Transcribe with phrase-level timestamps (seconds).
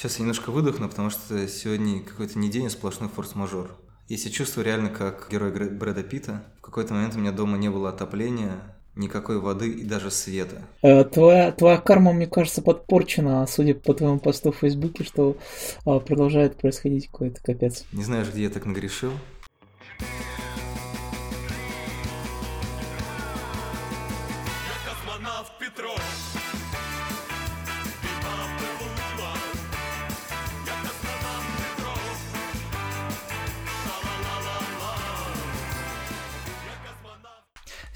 [0.00, 3.76] Сейчас я немножко выдохну, потому что сегодня какой-то не день, а сплошной форс-мажор.
[4.08, 6.42] Я себя чувствую реально как герой Брэда Питта.
[6.60, 8.62] В какой-то момент у меня дома не было отопления,
[8.96, 10.62] никакой воды и даже света.
[10.80, 15.36] Э, твоя, твоя карма, мне кажется, подпорчена, судя по твоему посту в Фейсбуке, что
[15.84, 17.84] а, продолжает происходить какой-то капец.
[17.92, 19.12] Не знаешь, где я так нагрешил?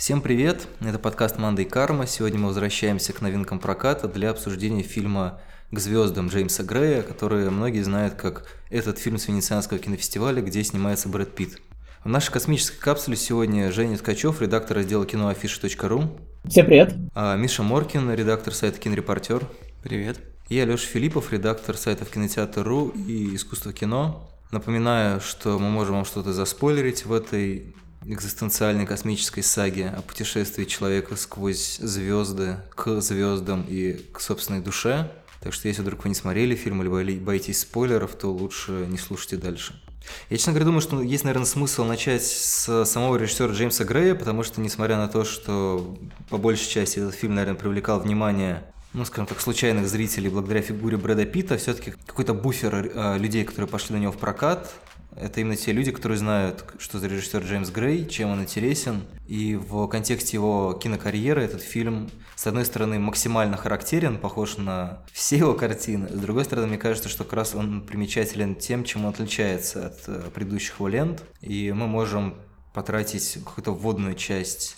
[0.05, 2.07] Всем привет, это подкаст «Манда и Карма».
[2.07, 5.41] Сегодня мы возвращаемся к новинкам проката для обсуждения фильма
[5.71, 11.09] «К звездам» Джеймса Грея, который многие знают как этот фильм с Венецианского кинофестиваля, где снимается
[11.09, 11.59] Брэд Питт.
[12.05, 16.11] В нашей космической капсуле сегодня Женя Ткачев, редактор раздела кино афиша.ру.
[16.47, 16.95] Всем привет.
[17.15, 19.49] А Миша Моркин, редактор сайта «Кинорепортер».
[19.83, 20.19] Привет.
[20.51, 24.29] И Алеша Филиппов, редактор сайтов кинотеатр.ру и искусство кино.
[24.51, 27.75] Напоминаю, что мы можем вам что-то заспойлерить в этой
[28.07, 35.11] экзистенциальной космической саге о путешествии человека сквозь звезды, к звездам и к собственной душе.
[35.41, 39.37] Так что если вдруг вы не смотрели фильм или боитесь спойлеров, то лучше не слушайте
[39.37, 39.81] дальше.
[40.29, 44.43] Я, честно говоря, думаю, что есть, наверное, смысл начать с самого режиссера Джеймса Грея, потому
[44.43, 49.27] что, несмотря на то, что по большей части этот фильм, наверное, привлекал внимание ну, скажем
[49.27, 54.01] так, случайных зрителей благодаря фигуре Брэда Питта, все-таки какой-то буфер э, людей, которые пошли на
[54.01, 54.73] него в прокат,
[55.17, 59.05] это именно те люди, которые знают, что за режиссер Джеймс Грей, чем он интересен.
[59.27, 65.37] И в контексте его кинокарьеры этот фильм, с одной стороны, максимально характерен, похож на все
[65.39, 66.09] его картины.
[66.09, 69.99] С другой стороны, мне кажется, что как раз он примечателен тем, чем он отличается от
[70.09, 71.23] э, предыдущих его лент.
[71.41, 72.35] И мы можем
[72.73, 74.77] потратить какую-то вводную часть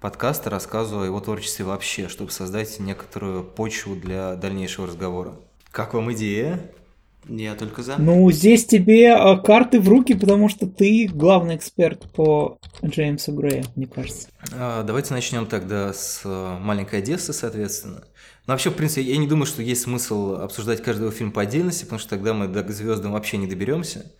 [0.00, 5.36] подкаста, рассказывая о его творчестве вообще, чтобы создать некоторую почву для дальнейшего разговора.
[5.70, 6.70] Как вам идея?
[7.28, 7.96] Я только за.
[7.98, 13.64] Ну, здесь тебе э, карты в руки, потому что ты главный эксперт по Джеймсу Грею,
[13.74, 14.28] мне кажется.
[14.52, 18.04] А, давайте начнем тогда с э, «Маленькой Одессы», соответственно.
[18.46, 21.84] Но вообще, в принципе, я не думаю, что есть смысл обсуждать каждый фильм по отдельности,
[21.84, 24.12] потому что тогда мы до к звездам вообще не доберемся.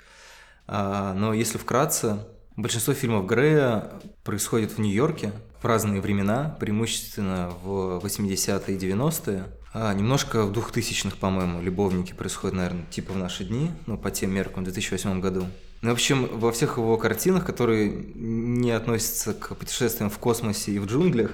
[0.66, 2.18] А, но если вкратце,
[2.56, 3.92] большинство фильмов Грея
[4.24, 9.44] происходит в Нью-Йорке в разные времена, преимущественно в 80-е и 90-е.
[9.78, 14.32] А, немножко в двухтысячных, по-моему, любовники происходят, наверное, типа в наши дни, ну, по тем
[14.32, 15.44] меркам, в 2008 году.
[15.82, 20.78] Ну, в общем, во всех его картинах, которые не относятся к путешествиям в космосе и
[20.78, 21.32] в джунглях,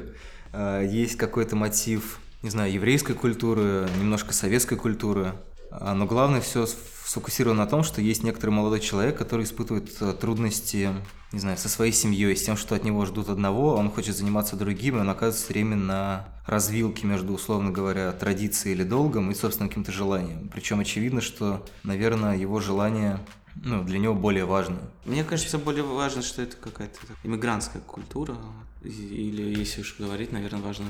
[0.53, 5.35] а, есть какой-то мотив, не знаю, еврейской культуры, немножко советской культуры,
[5.71, 6.67] а, но главное все
[7.13, 10.89] сфокусировано на том, что есть некоторый молодой человек, который испытывает э, трудности,
[11.31, 14.57] не знаю, со своей семьей, с тем, что от него ждут одного, он хочет заниматься
[14.57, 19.35] другим, и он оказывается все время на развилке между, условно говоря, традицией или долгом и
[19.35, 20.49] собственным каким-то желанием.
[20.49, 23.21] Причем очевидно, что, наверное, его желание
[23.57, 24.79] ну, для него более важно.
[25.05, 28.39] Мне кажется, более важно, что это какая-то иммигрантская культура.
[28.83, 30.87] Или, если уж говорить, наверное, важно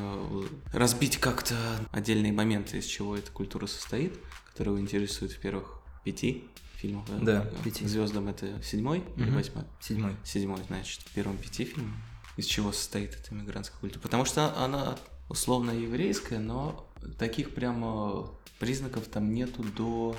[0.72, 1.56] разбить как-то
[1.90, 4.14] отдельные моменты, из чего эта культура состоит,
[4.52, 6.44] которая его интересует в первых пяти
[6.76, 7.18] фильмов, да?
[7.18, 7.86] Да, пяти.
[7.86, 9.22] Звездам это седьмой угу.
[9.22, 9.64] или восьмой?
[9.80, 10.16] Седьмой.
[10.24, 11.94] Седьмой, значит, в первом пяти фильмах.
[12.36, 14.02] Из чего состоит эта иммигрантская культура?
[14.02, 14.96] Потому что она
[15.28, 20.16] условно еврейская, но таких прямо признаков там нету до...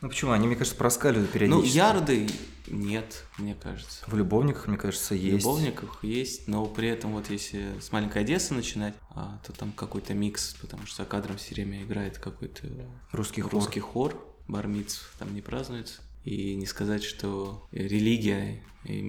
[0.00, 0.32] Ну почему?
[0.32, 1.66] Они, мне кажется, проскаливают периодически.
[1.66, 2.28] Ну, ярды
[2.70, 4.04] нет, мне кажется.
[4.06, 5.44] В «Любовниках», мне кажется, есть.
[5.44, 9.72] В «Любовниках» есть, но при этом вот если с «Маленькой Одессы» начинать, а, то там
[9.72, 12.68] какой-то микс, потому что за кадром все время играет какой-то
[13.10, 13.52] русский хор.
[13.52, 16.02] Русский хор бармиц там не празднуется.
[16.24, 19.00] И не сказать, что религия и,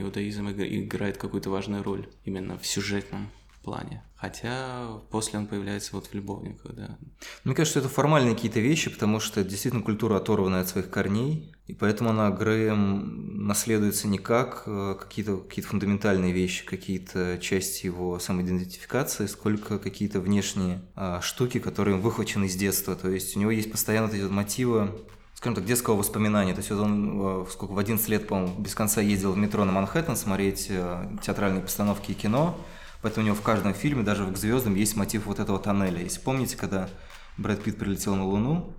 [0.00, 3.30] иудаизм играет какую-то важную роль именно в сюжетном
[3.62, 4.02] плане.
[4.16, 6.96] Хотя после он появляется вот в «Любовниках», да.
[7.44, 11.74] Мне кажется, это формальные какие-то вещи, потому что действительно культура оторвана от своих корней, и
[11.74, 19.26] поэтому она Греем наследуется не как э, какие-то какие фундаментальные вещи, какие-то части его самоидентификации,
[19.26, 22.94] сколько какие-то внешние а, штуки, которые выхвачены с детства.
[22.94, 24.90] То есть у него есть постоянно эти мотивы
[25.34, 26.52] скажем так, детского воспоминания.
[26.52, 29.64] То есть вот он э, сколько, в 11 лет, по-моему, без конца ездил в метро
[29.64, 32.56] на Манхэттен смотреть э, театральные постановки и кино.
[33.02, 36.00] Поэтому у него в каждом фильме, даже в «К звездам», есть мотив вот этого тоннеля.
[36.00, 36.88] Если помните, когда
[37.36, 38.72] Брэд Питт прилетел на Луну,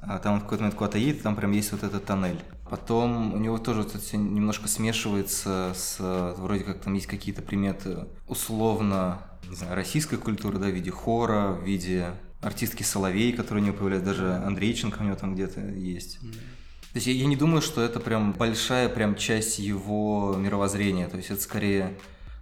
[0.00, 2.40] а там он в какой-то момент куда-то едет, там прям есть вот этот тоннель.
[2.68, 6.34] Потом у него тоже вот это все немножко смешивается с...
[6.36, 11.52] Вроде как там есть какие-то приметы условно, не знаю, российской культуры, да, в виде хора,
[11.52, 16.18] в виде артистки Соловей, которые у него появляются, даже Андрейченко у него там где-то есть.
[16.20, 21.08] То есть я, я не думаю, что это прям большая прям часть его мировоззрения.
[21.08, 21.98] То есть это скорее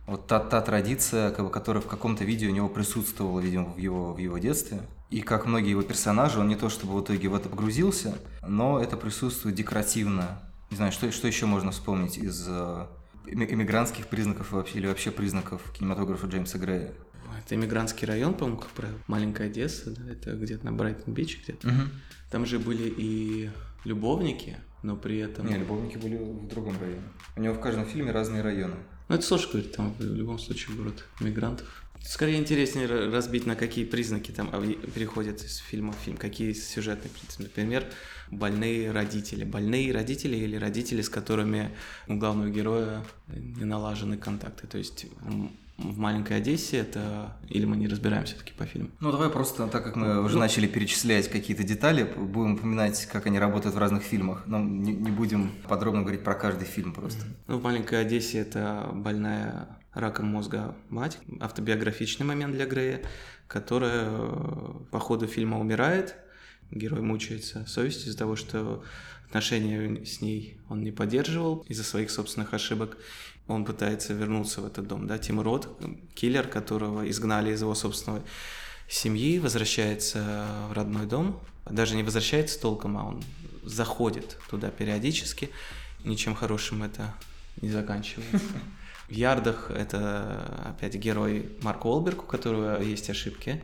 [0.06, 3.78] вот та, та традиция, как бы, которая в каком-то виде у него присутствовала, видимо, в
[3.78, 4.80] его, в его детстве.
[5.10, 8.16] И как многие его персонажи, он не то чтобы в итоге в это погрузился,
[8.46, 10.40] но это присутствует декоративно.
[10.70, 12.86] Не знаю, что, что еще можно вспомнить из э,
[13.26, 16.92] эмигрантских признаков вообще, или вообще признаков кинематографа Джеймса Грея?
[17.38, 18.98] Это иммигрантский район, по-моему, как правило.
[19.06, 21.68] Маленькая Одесса, да, это где-то на Брайтон-Бич где-то.
[21.68, 21.80] Угу.
[22.30, 23.50] Там же были и
[23.84, 25.46] любовники, но при этом...
[25.46, 27.02] Не, любовники были в другом районе.
[27.36, 28.76] У него в каждом фильме разные районы.
[29.08, 31.82] Ну, это сложно говорить, там в любом случае город мигрантов.
[32.02, 34.50] Скорее интереснее разбить, на какие признаки там
[34.94, 37.42] переходят из фильма в фильм, какие сюжетные признаки.
[37.42, 37.84] Например,
[38.30, 39.44] больные родители.
[39.44, 41.74] Больные родители или родители, с которыми
[42.06, 44.66] у главного героя не налажены контакты.
[44.66, 45.06] То есть
[45.78, 48.90] в маленькой Одессе это или мы не разбираемся все-таки по фильму?
[49.00, 53.38] Ну давай просто, так как мы уже начали перечислять какие-то детали, будем упоминать, как они
[53.38, 57.24] работают в разных фильмах, но не, не будем подробно говорить про каждый фильм просто.
[57.46, 63.02] Ну в маленькой Одессе это больная раком мозга мать, автобиографичный момент для Грея,
[63.46, 64.10] которая
[64.90, 66.16] по ходу фильма умирает,
[66.70, 68.82] герой мучается совестью из-за того, что
[69.26, 72.96] отношения с ней он не поддерживал из-за своих собственных ошибок.
[73.48, 75.06] Он пытается вернуться в этот дом.
[75.06, 75.18] Да?
[75.18, 75.68] Тим Рот,
[76.14, 78.22] киллер, которого изгнали из его собственной
[78.88, 81.40] семьи, возвращается в родной дом.
[81.64, 83.22] Даже не возвращается толком, а он
[83.62, 85.50] заходит туда периодически.
[86.04, 87.14] Ничем хорошим это
[87.60, 88.40] не заканчивается.
[89.08, 93.62] В Ярдах это опять герой Марк Уолберг, у которого есть ошибки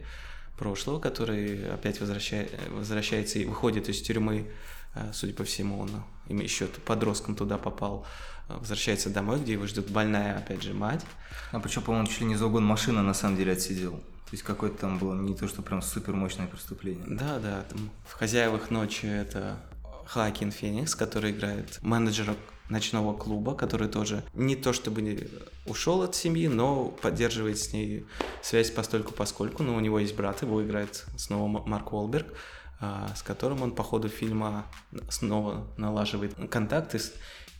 [0.56, 4.46] прошлого, который опять возвращает, возвращается и выходит из тюрьмы,
[4.94, 5.90] э, судя по всему, он
[6.28, 8.06] еще подростком туда попал,
[8.58, 11.04] возвращается домой, где его ждет больная, опять же, мать.
[11.50, 13.92] А причем, по-моему, чуть ли не за угон машина на самом деле отсидел.
[13.92, 17.04] То есть какое-то там было не то, что прям супер мощное преступление.
[17.06, 17.64] Да, да.
[17.68, 19.58] Там в «Хозяевах ночи» это
[20.06, 22.34] Хакин Феникс, который играет менеджера
[22.68, 25.28] ночного клуба, который тоже не то чтобы
[25.66, 28.06] ушел от семьи, но поддерживает с ней
[28.42, 32.28] связь постольку поскольку, но у него есть брат, его играет снова Марк Уолберг,
[32.80, 34.66] а, с которым он по ходу фильма
[35.08, 37.00] снова налаживает контакты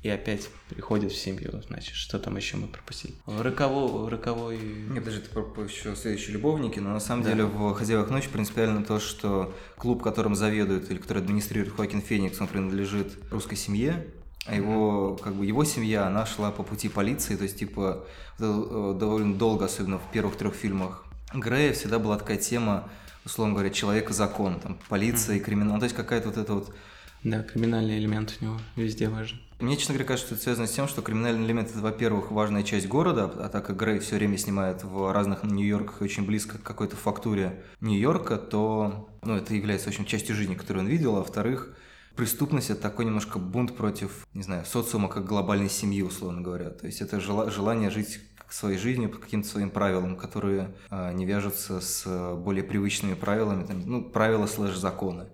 [0.03, 3.15] и опять приходит в семью, значит, что там еще мы пропустили?
[3.27, 4.09] Роковой...
[4.09, 4.59] роковой...
[4.59, 7.31] Нет, даже это еще следующие любовники, но на самом да.
[7.31, 12.41] деле в «Хозяевах ночи» принципиально то, что клуб, которым заведует или который администрирует Хоакин Феникс,
[12.41, 14.05] он принадлежит русской семье,
[14.47, 18.05] а его, как бы, его семья, она шла по пути полиции, то есть, типа,
[18.41, 22.89] э, довольно долго, особенно в первых трех фильмах Грея, всегда была такая тема,
[23.25, 26.55] условно говоря, человек и закон, там, полиция и криминал, ну, то есть какая-то вот эта
[26.55, 26.75] вот...
[27.25, 29.39] Да, криминальный элемент у него везде важен.
[29.61, 32.65] Мне, честно говоря, кажется, что это связано с тем, что криминальный элемент– это, во-первых, важная
[32.65, 36.63] часть города, а так как Грей все время снимает в разных Нью-Йорках очень близко к
[36.65, 41.19] какой-то фактуре Нью-Йорка, то ну, это является, в общем, частью жизни, которую он видел, а
[41.19, 41.77] во-вторых,
[42.17, 46.71] преступность это такой немножко бунт против, не знаю, социума как глобальной семьи, условно говоря.
[46.71, 48.19] То есть это желание жить
[48.53, 53.83] своей жизнью по каким-то своим правилам, которые а, не вяжутся с более привычными правилами, там,
[53.87, 55.27] ну, правила слэш законы.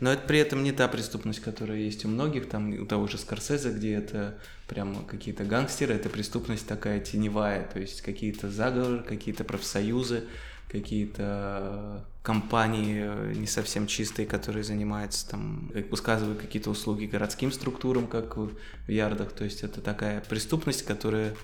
[0.00, 3.18] Но это при этом не та преступность, которая есть у многих, там у того же
[3.18, 9.44] Скорсезе, где это прямо какие-то гангстеры, это преступность такая теневая, то есть какие-то заговоры, какие-то
[9.44, 10.24] профсоюзы,
[10.68, 18.06] какие-то компании э, не совсем чистые, которые занимаются там, как высказывают какие-то услуги городским структурам,
[18.06, 18.50] как в
[18.86, 19.32] Ярдах.
[19.32, 21.34] То есть это такая преступность, которая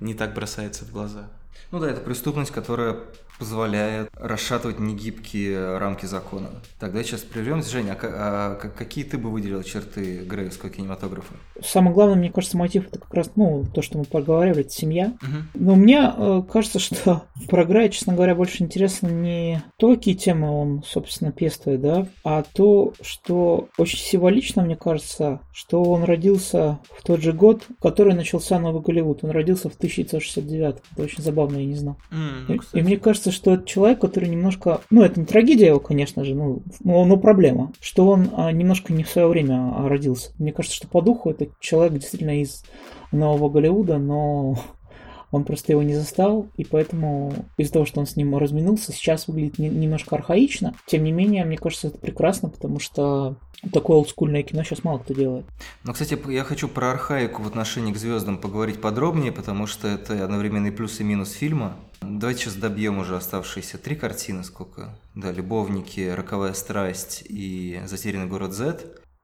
[0.00, 1.30] не так бросается в глаза.
[1.70, 3.04] Ну да, это преступность, которая
[3.38, 6.48] позволяет расшатывать негибкие рамки закона.
[6.78, 7.70] Тогда сейчас прервемся.
[7.70, 11.34] Женя, а, а какие ты бы выделил черты грейвского кинематографа?
[11.62, 15.16] Самое главное, мне кажется, мотив это как раз, ну, то, что мы проговаривали, это семья.
[15.22, 15.64] Угу.
[15.66, 20.50] Но мне э, кажется, что про Грея, честно говоря, больше интересно не то, какие темы
[20.50, 27.02] он, собственно, пестует, да, а то, что очень символично, мне кажется, что он родился в
[27.02, 29.24] тот же год, в который начался Новый Голливуд.
[29.24, 30.76] Он родился в 1969.
[30.92, 31.96] Это очень забавно, я не знал.
[32.10, 34.80] Mm, ну, и, и мне кажется, что это человек, который немножко...
[34.90, 38.92] Ну, это не трагедия его, конечно же, ну, но, но проблема, что он а, немножко
[38.92, 40.32] не в свое время а, родился.
[40.38, 42.64] Мне кажется, что по духу это человек действительно из
[43.12, 44.58] нового Голливуда, но
[45.30, 49.28] он просто его не застал, и поэтому из-за того, что он с ним разминулся, сейчас
[49.28, 50.74] выглядит не, немножко архаично.
[50.86, 53.36] Тем не менее, мне кажется, это прекрасно, потому что
[53.72, 55.46] такое олдскульное кино сейчас мало кто делает.
[55.84, 60.24] Ну, кстати, я хочу про архаику в отношении к звездам поговорить подробнее, потому что это
[60.24, 61.76] одновременный плюс и минус фильма.
[62.10, 64.96] Давайте сейчас добьем уже оставшиеся три картины, сколько?
[65.14, 68.78] Да, «Любовники», «Роковая страсть» и «Затерянный город Z».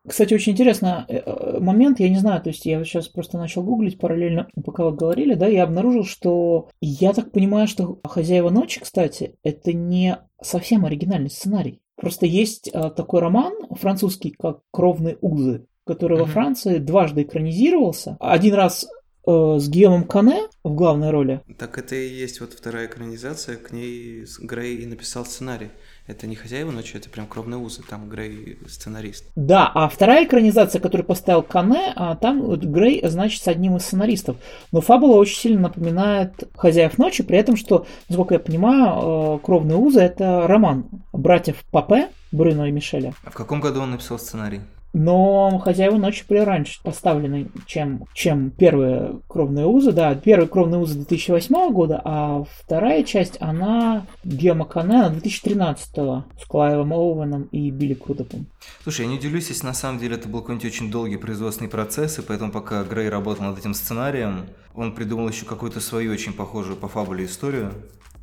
[0.06, 3.62] Кстати, очень интересный э, э, момент, я не знаю, то есть я сейчас просто начал
[3.62, 8.80] гуглить параллельно, пока вы говорили, да, я обнаружил, что я так понимаю, что «Хозяева ночи»,
[8.80, 11.80] кстати, это не совсем оригинальный сценарий.
[11.96, 16.22] Просто есть а, такой роман французский, как «Кровные узы», который mm-hmm.
[16.22, 18.18] во Франции дважды экранизировался.
[18.20, 18.86] Один раз
[19.26, 21.40] э, с Гиомом Кане в главной роли.
[21.58, 25.70] Так это и есть вот вторая экранизация, к ней Грей и написал сценарий.
[26.06, 29.24] это не «Хозяева ночи», это прям «Кровные узы», там Грей сценарист.
[29.36, 34.36] Да, а вторая экранизация, которую поставил Кане, а там Грей значится одним из сценаристов.
[34.72, 39.76] Но фабула очень сильно напоминает «Хозяев ночи», при этом, что, насколько я понимаю, э, «Кровные
[39.76, 43.14] узы»— это роман братьев Папе, Бруно и Мишеля.
[43.24, 44.60] А в каком году он написал сценарий?
[44.94, 49.90] Но «Хозяева ночи» были раньше поставлены, чем, чем первые «Кровные узы».
[49.90, 56.92] Да, первые «Кровные узы» 2008 года, а вторая часть, она Гема Канена 2013 с Клайвом
[56.92, 58.46] Оуэном и Билли Крудопом.
[58.84, 62.20] Слушай, я не удивлюсь, если на самом деле это был какой-нибудь очень долгий производственный процесс,
[62.20, 64.46] и поэтому пока Грей работал над этим сценарием,
[64.76, 67.72] он придумал еще какую-то свою очень похожую по фабуле историю,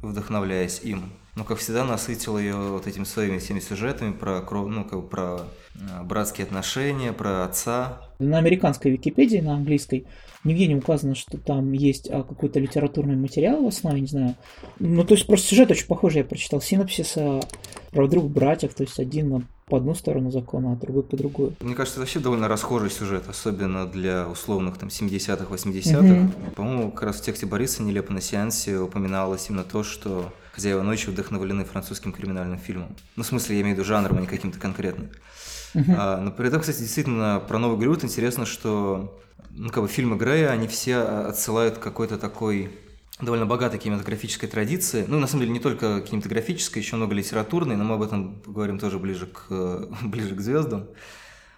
[0.01, 1.11] вдохновляясь им.
[1.35, 5.39] Но, как всегда, насытил ее вот этими своими всеми сюжетами про, ну, как бы про
[5.75, 8.01] э, братские отношения, про отца.
[8.19, 10.05] На американской Википедии, на английской,
[10.43, 14.35] нигде не указано, что там есть а, какой-то литературный материал в основе, не знаю.
[14.79, 17.17] Ну, то есть просто сюжет очень похожий, я прочитал синопсис
[17.91, 21.55] про двух братьев, то есть один по одну сторону закона, а другой по другую.
[21.61, 25.97] Мне кажется, это вообще довольно расхожий сюжет, особенно для условных там 70-х, 80-х.
[25.97, 26.55] Mm-hmm.
[26.55, 31.09] По-моему, как раз в тексте Бориса нелепо на сеансе упоминалось именно то, что «Хозяева ночи»
[31.09, 32.97] вдохновлены французским криминальным фильмом.
[33.15, 35.09] Ну, в смысле, я имею в виду жанром, а не каким-то конкретным.
[35.73, 35.95] Uh-huh.
[35.97, 39.17] А, но при этом, кстати, действительно, про Новый Голливуд интересно, что
[39.51, 42.77] ну, как бы фильмы Грея, они все отсылают какой-то такой
[43.21, 45.05] довольно богатой кинематографической традиции.
[45.07, 48.79] Ну, на самом деле, не только кинематографической, еще много литературной, но мы об этом поговорим
[48.79, 49.49] тоже ближе к,
[50.03, 50.87] ближе к звездам.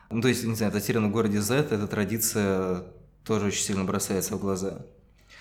[0.09, 2.83] Ну, то есть, не знаю, «Затерянный в городе Z» эта традиция
[3.25, 4.85] тоже очень сильно бросается в глаза.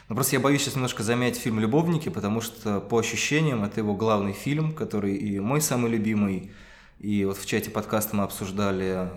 [0.09, 3.95] Но просто я боюсь сейчас немножко замять фильм «Любовники», потому что по ощущениям это его
[3.95, 6.53] главный фильм, который и мой самый любимый,
[6.99, 9.11] и вот в чате подкаста мы обсуждали,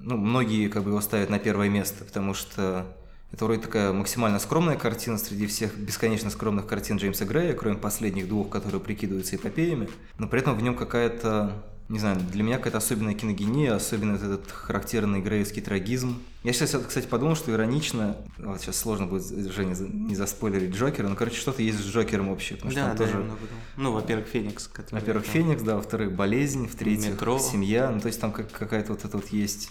[0.00, 2.86] ну, многие как бы его ставят на первое место, потому что
[3.32, 8.28] это вроде такая максимально скромная картина среди всех бесконечно скромных картин Джеймса Грея, кроме последних
[8.28, 9.88] двух, которые прикидываются эпопеями.
[10.18, 14.50] Но при этом в нем какая-то, не знаю, для меня какая-то особенная киногения, особенно этот
[14.50, 16.20] характерный греевский трагизм.
[16.42, 21.16] Я сейчас, кстати, подумал, что иронично, вот сейчас сложно будет, Женя, не заспойлерить Джокера, но,
[21.16, 22.58] короче, что-то есть с Джокером общее.
[22.58, 23.30] Потому да, что да, тоже...
[23.78, 24.68] Ну, во-первых, Феникс.
[24.68, 25.24] Который, во-первых.
[25.24, 27.90] Феникс, да, во-вторых, болезнь, в-третьих, семья.
[27.90, 29.70] Ну, то есть там какая-то вот это вот есть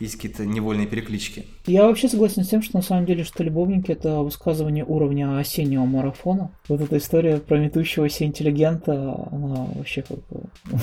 [0.00, 1.46] есть какие-то невольные переклички.
[1.66, 5.84] Я вообще согласен с тем, что на самом деле, что любовники это высказывание уровня осеннего
[5.84, 6.50] марафона.
[6.68, 8.92] Вот эта история про метущегося интеллигента,
[9.32, 10.44] она вообще как бы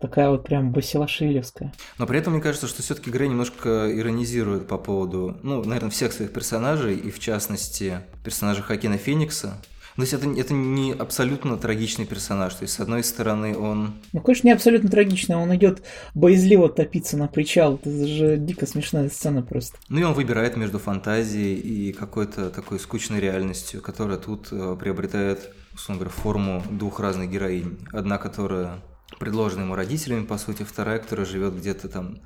[0.00, 1.72] такая вот прям басилашилевская.
[1.98, 6.12] Но при этом мне кажется, что все-таки Грей немножко иронизирует по поводу, ну, наверное, всех
[6.12, 9.62] своих персонажей, и в частности персонажа Хакина Феникса,
[9.96, 12.54] то есть это, это не абсолютно трагичный персонаж.
[12.54, 13.94] То есть, с одной стороны, он...
[14.12, 15.36] Ну, конечно, не абсолютно трагичный.
[15.36, 15.82] Он идет
[16.14, 17.76] боязливо топиться на причал.
[17.76, 19.78] Это же дико смешная сцена просто.
[19.88, 25.50] Ну и он выбирает между фантазией и какой-то такой скучной реальностью, которая тут э, приобретает,
[25.74, 27.78] условно говоря, форму двух разных героинь.
[27.90, 28.82] Одна, которая
[29.18, 32.18] предложена ему родителями, по сути, вторая, которая живет где-то там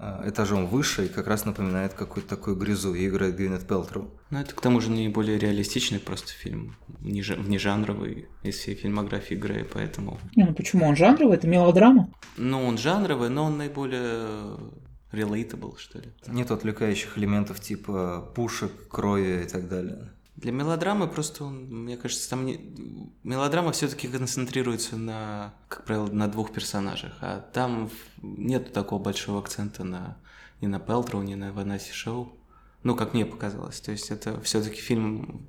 [0.00, 2.94] этажом выше и как раз напоминает какую-то такую грязу.
[2.94, 4.10] И играет Гвинет Пелтроу.
[4.30, 9.66] Ну, это к тому же не более реалистичный просто фильм, внежанровый из всей фильмографии Грея,
[9.72, 10.18] поэтому...
[10.36, 10.86] Не, ну почему?
[10.86, 11.36] Он жанровый?
[11.36, 12.10] Это мелодрама?
[12.36, 14.58] Ну, он жанровый, но он наиболее
[15.12, 16.12] relatable, что ли.
[16.26, 20.12] Нет отвлекающих элементов типа пушек, крови и так далее.
[20.38, 22.60] Для мелодрамы просто, он, мне кажется, там не...
[23.24, 27.90] мелодрама все-таки концентрируется на, как правило, на двух персонажах, а там
[28.22, 30.16] нет такого большого акцента на
[30.60, 32.32] ни на Пелтроу, ни на Ванаси Шоу.
[32.84, 33.80] Ну, как мне показалось.
[33.80, 35.44] То есть это все-таки фильм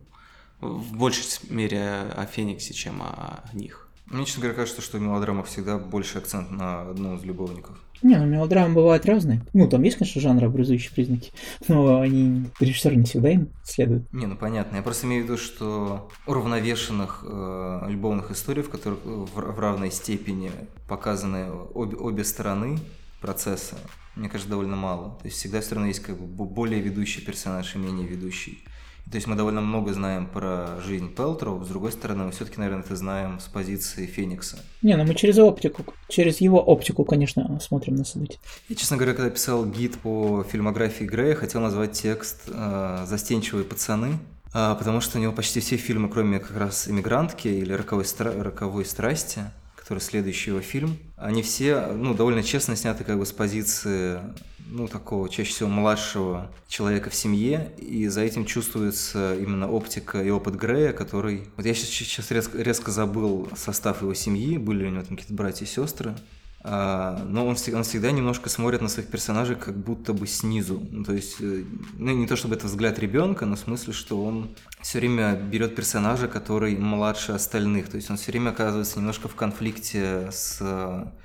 [0.59, 3.87] в большей мере о Фениксе, чем о них.
[4.07, 7.77] Мне, честно говоря, кажется, что в мелодрамах всегда больше акцент на одном из любовников.
[8.01, 9.41] Не, ну мелодрамы бывают разные.
[9.53, 11.31] Ну, там есть, конечно, жанрообразующие признаки,
[11.67, 14.11] но они, режиссер не всегда им следует.
[14.13, 14.77] Не, ну понятно.
[14.77, 19.91] Я просто имею в виду, что уравновешенных э, любовных историй, в которых в, в равной
[19.91, 20.51] степени
[20.87, 22.79] показаны обе, обе стороны
[23.21, 23.77] процесса,
[24.15, 25.17] мне кажется, довольно мало.
[25.21, 28.63] То есть всегда все равно есть как бы более ведущий персонаж и менее ведущий.
[29.11, 32.83] То есть мы довольно много знаем про жизнь Пелтроу, с другой стороны, мы все-таки, наверное,
[32.83, 34.59] это знаем с позиции Феникса.
[34.83, 38.37] Не, ну мы через оптику, через его оптику, конечно, смотрим на события.
[38.67, 44.19] Я, честно говоря, когда писал гид по фильмографии Грея, хотел назвать текст э, «Застенчивые пацаны»,
[44.53, 48.31] э, потому что у него почти все фильмы, кроме как раз «Иммигрантки» или «Роковой, стра...
[48.31, 49.41] «Роковой страсти»,
[49.75, 54.19] который следующий его фильм, они все, ну, довольно честно сняты как бы с позиции
[54.69, 60.29] ну, такого чаще всего младшего человека в семье, и за этим чувствуется именно оптика и
[60.29, 61.47] опыт Грея, который...
[61.57, 65.33] Вот я сейчас, сейчас резко, резко забыл состав его семьи, были у него там какие-то
[65.33, 66.15] братья и сестры.
[66.61, 70.85] А, но он, он всегда немножко смотрит на своих персонажей как будто бы снизу.
[70.91, 71.63] Ну, то есть, э,
[71.97, 75.75] ну, не то чтобы это взгляд ребенка, но в смысле, что он все время берет
[75.75, 77.89] персонажа, который младше остальных.
[77.89, 80.59] То есть он все время оказывается немножко в конфликте с,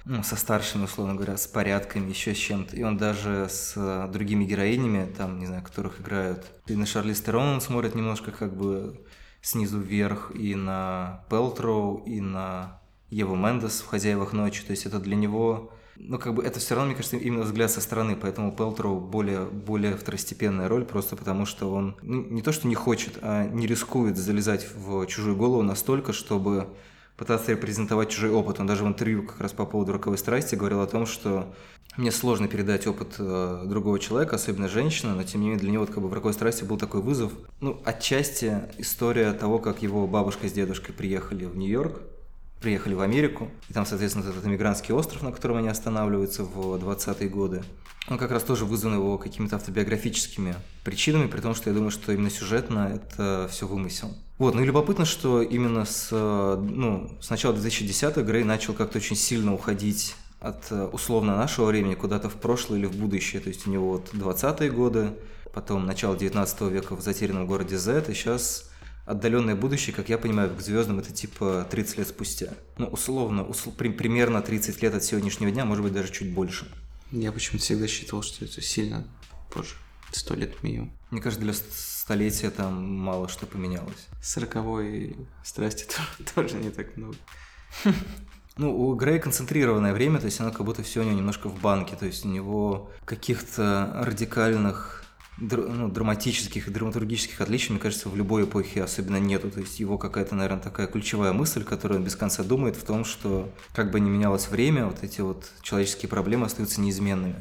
[0.05, 2.77] ну, со старшими, условно говоря, с порядками, еще с чем-то.
[2.77, 6.47] И он даже с другими героинями, там, не знаю, которых играют.
[6.69, 9.05] И на Шарли Стерон он смотрит немножко как бы
[9.43, 12.81] снизу вверх, и на Пелтроу, и на
[13.15, 14.65] Еву Мендес в «Хозяевах ночи».
[14.65, 15.71] То есть это для него...
[15.97, 19.45] Ну, как бы это все равно, мне кажется, именно взгляд со стороны, поэтому Пелтроу более,
[19.45, 23.69] более второстепенная роль, просто потому что он ну, не то, что не хочет, а не
[23.69, 26.67] рискует залезать в чужую голову настолько, чтобы
[27.17, 28.59] пытаться репрезентовать чужой опыт.
[28.59, 31.55] Он даже в интервью как раз по поводу роковой страсти говорил о том, что
[31.97, 35.85] мне сложно передать опыт э, другого человека, особенно женщины, но тем не менее для него
[35.85, 37.31] вот, как бы в роковой страсти был такой вызов.
[37.61, 42.01] Ну, отчасти история того, как его бабушка с дедушкой приехали в Нью-Йорк,
[42.65, 47.29] приехали в Америку, и там, соответственно, этот эмигрантский остров, на котором они останавливаются в 20-е
[47.29, 47.63] годы.
[48.09, 52.11] Он как раз тоже вызван его какими-то автобиографическими причинами, при том, что я думаю, что
[52.13, 54.15] именно сюжетно это все вымысел.
[54.39, 59.17] Вот, ну и любопытно, что именно с, ну, с начала 2010-х Грей начал как-то очень
[59.17, 63.43] сильно уходить от условно нашего времени куда-то в прошлое или в будущее.
[63.43, 65.11] То есть у него вот 20-е годы,
[65.53, 68.71] потом начало 19 века в затерянном городе Z, и сейчас
[69.07, 72.55] отдаленное будущее, как я понимаю, к звездам это типа 30 лет спустя.
[72.79, 76.67] Ну, условно, усл- при- примерно 30 лет от сегодняшнего дня, может быть, даже чуть больше.
[77.11, 79.07] Я почему-то всегда считал, что это сильно
[79.53, 79.75] позже.
[80.13, 80.93] Сто лет минимум.
[81.11, 84.07] Мне кажется, для столетия там мало что поменялось.
[84.23, 85.87] Сороковой страсти
[86.35, 87.17] тоже не так много.
[88.57, 91.61] Ну, у Грея концентрированное время, то есть оно как будто все у него немножко в
[91.61, 95.04] банке, то есть у него каких-то радикальных
[95.39, 99.51] ну, драматических и драматургических отличий, мне кажется, в любой эпохе особенно нету.
[99.51, 103.05] То есть его какая-то, наверное, такая ключевая мысль, которую он без конца думает, в том,
[103.05, 107.37] что как бы ни менялось время, вот эти вот человеческие проблемы остаются неизменными.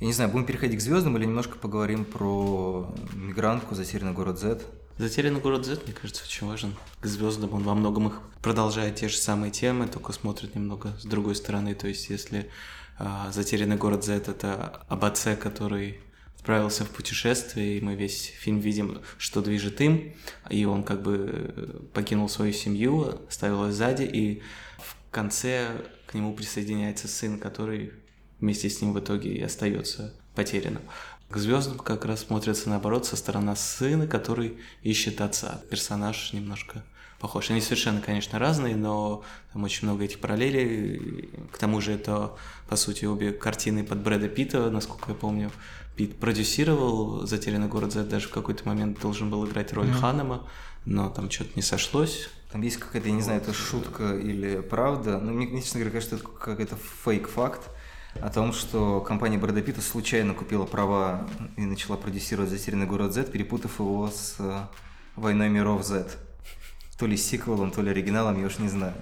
[0.00, 4.60] Я не знаю, будем переходить к звездам или немножко поговорим про мигрантку, затерянный город Z?
[4.98, 6.74] Затерянный город Z, мне кажется, очень важен.
[7.00, 11.04] К звездам он во многом их продолжает те же самые темы, только смотрит немного с
[11.04, 11.74] другой стороны.
[11.74, 12.50] То есть, если
[12.98, 16.00] э, Затерянный город Z это об отце, который
[16.48, 20.14] отправился в путешествие, и мы весь фильм видим, что движет им,
[20.48, 24.42] и он как бы э, покинул свою семью, оставил ее сзади, и
[24.78, 25.68] в конце
[26.06, 27.92] к нему присоединяется сын, который
[28.40, 30.80] вместе с ним в итоге и остается потерянным.
[31.28, 35.60] К звездам как раз смотрится наоборот со стороны сына, который ищет отца.
[35.68, 36.82] Персонаж немножко
[37.20, 37.50] похож.
[37.50, 41.28] Они совершенно, конечно, разные, но там очень много этих параллелей.
[41.52, 42.32] К тому же это,
[42.70, 45.50] по сути, обе картины под Брэда Питта, насколько я помню.
[45.98, 50.00] Пит продюсировал «Затерянный город Z», даже в какой-то момент должен был играть роль mm-hmm.
[50.00, 50.46] Ханема,
[50.84, 52.30] но там что-то не сошлось.
[52.52, 56.14] Там есть какая-то, я не знаю, это шутка или правда, но мне, честно говоря, кажется,
[56.14, 57.68] это какой-то фейк-факт
[58.22, 63.24] о том, что компания Брэда Питта случайно купила права и начала продюсировать «Затерянный город Z»,
[63.32, 64.66] перепутав его с э,
[65.16, 66.16] «Войной миров Z».
[66.96, 68.94] То ли сиквелом, то ли оригиналом, я уж не знаю.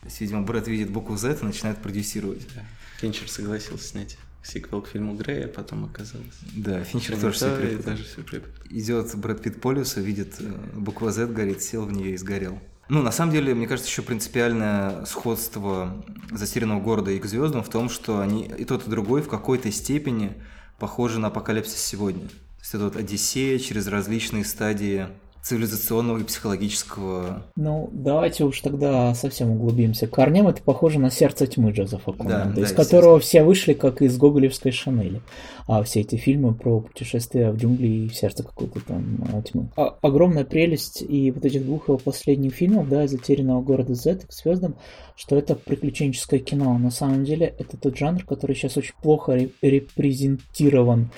[0.00, 2.44] То есть, видимо, Брэд видит букву Z и начинает продюсировать.
[2.56, 2.64] Да.
[2.98, 6.38] Финчер согласился снять сиквел к фильму Грея, потом оказалось.
[6.56, 7.84] Да, Финчер тоже все препод.
[7.84, 8.50] даже все препод.
[8.70, 12.58] Идет Брэд Питт по лесу, видит э, буква Z, горит, сел в нее и сгорел.
[12.88, 17.68] Ну, на самом деле, мне кажется, еще принципиальное сходство «Затерянного города» и «К звездам» в
[17.68, 20.34] том, что они и тот, и другой в какой-то степени
[20.78, 22.26] похожи на апокалипсис сегодня.
[22.26, 25.06] То есть это вот Одиссея через различные стадии
[25.42, 27.44] цивилизационного и психологического.
[27.56, 30.06] Ну, давайте уж тогда совсем углубимся.
[30.06, 34.02] Корнем это похоже на сердце тьмы Джозефа Конрада, да, из да, которого все вышли как
[34.02, 35.22] из гоголевской Шанели.
[35.66, 39.70] А все эти фильмы про путешествия в джунгли и в сердце какой-то там а, тьмы.
[39.76, 44.32] А, огромная прелесть и вот этих двух его последних фильмов, да, «Затерянного города Z» к
[44.32, 44.74] звездам,
[45.16, 46.76] что это приключенческое кино.
[46.76, 51.10] На самом деле это тот жанр, который сейчас очень плохо репрезентирован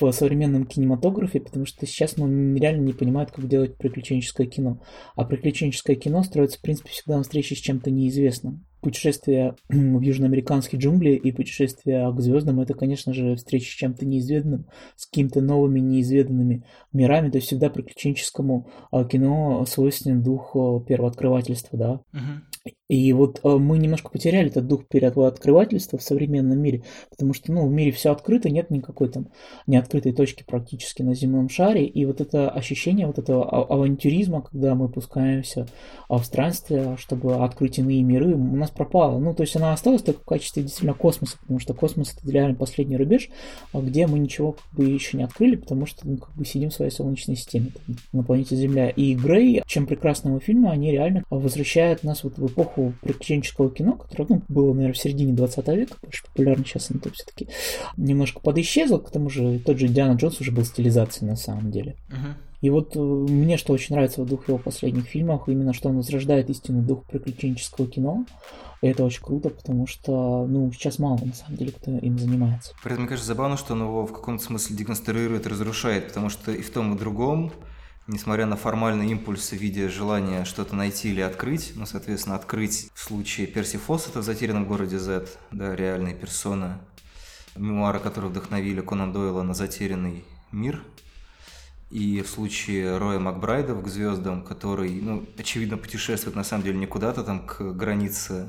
[0.00, 4.80] в современном кинематографе, потому что сейчас ну, реально не понимают, как делать приключенческое кино.
[5.16, 8.64] А приключенческое кино строится, в принципе, всегда на встрече с чем-то неизвестным.
[8.80, 14.66] Путешествие в южноамериканские джунгли и путешествие к звездам это, конечно же, встреча с чем-то неизведанным,
[14.94, 17.30] с какими-то новыми неизведанными мирами.
[17.30, 20.52] То есть всегда приключенческому а, кино свойственен дух
[20.86, 22.00] первооткрывательства, да.
[22.12, 22.40] Uh-huh.
[22.88, 24.84] И вот э, мы немножко потеряли этот дух
[25.16, 29.28] открывательства в современном мире, потому что, ну, в мире все открыто, нет никакой там
[29.66, 34.74] неоткрытой точки практически на земном шаре, и вот это ощущение вот этого а, авантюризма, когда
[34.74, 35.66] мы пускаемся
[36.08, 39.18] в странствие, чтобы открыть иные миры, у нас пропало.
[39.18, 42.56] Ну, то есть она осталась только в качестве действительно космоса, потому что космос это реально
[42.56, 43.28] последний рубеж,
[43.72, 46.70] а где мы ничего как бы еще не открыли, потому что ну, как бы сидим
[46.70, 48.88] в своей солнечной системе там, на планете Земля.
[48.88, 54.26] И Грей, чем прекрасного фильма, они реально возвращают нас вот в эпоху приключенческого кино, которое
[54.28, 57.48] ну, было, наверное, в середине 20 века, больше популярно сейчас оно все-таки
[57.96, 61.96] немножко подисчезло, к тому же тот же Диана Джонс уже был стилизацией на самом деле.
[62.08, 62.34] Uh-huh.
[62.60, 65.96] И вот э, мне что очень нравится в двух его последних фильмах, именно что он
[65.96, 68.26] возрождает истинный дух приключенческого кино.
[68.80, 72.74] И это очень круто, потому что, ну, сейчас мало, на самом деле, кто им занимается.
[72.82, 76.52] При этом, мне кажется, забавно, что он его в каком-то смысле деконструирует разрушает, потому что
[76.52, 77.52] и в том, и в другом,
[78.08, 83.00] несмотря на формальные импульсы в виде желания что-то найти или открыть, ну, соответственно, открыть в
[83.00, 86.78] случае Перси Фоссета в «Затерянном городе Z», да, реальные персоны,
[87.54, 90.82] мемуары, которые вдохновили Конан Дойла на «Затерянный мир»,
[91.90, 96.86] и в случае Роя Макбрайда к звездам, который, ну, очевидно, путешествует на самом деле не
[96.86, 98.48] куда-то там к границе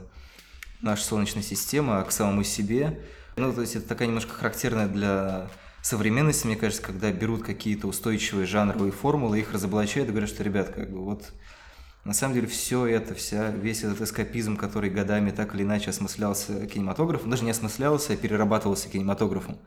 [0.82, 3.00] нашей Солнечной системы, а к самому себе.
[3.38, 5.50] Ну, то есть это такая немножко характерная для
[5.90, 10.70] современности, мне кажется, когда берут какие-то устойчивые жанровые формулы, их разоблачают и говорят, что, ребят,
[10.70, 11.32] как бы вот
[12.06, 16.66] на самом деле все это, вся, весь этот эскапизм, который годами так или иначе осмыслялся
[16.68, 19.58] кинематографом, даже не осмыслялся, а перерабатывался кинематографом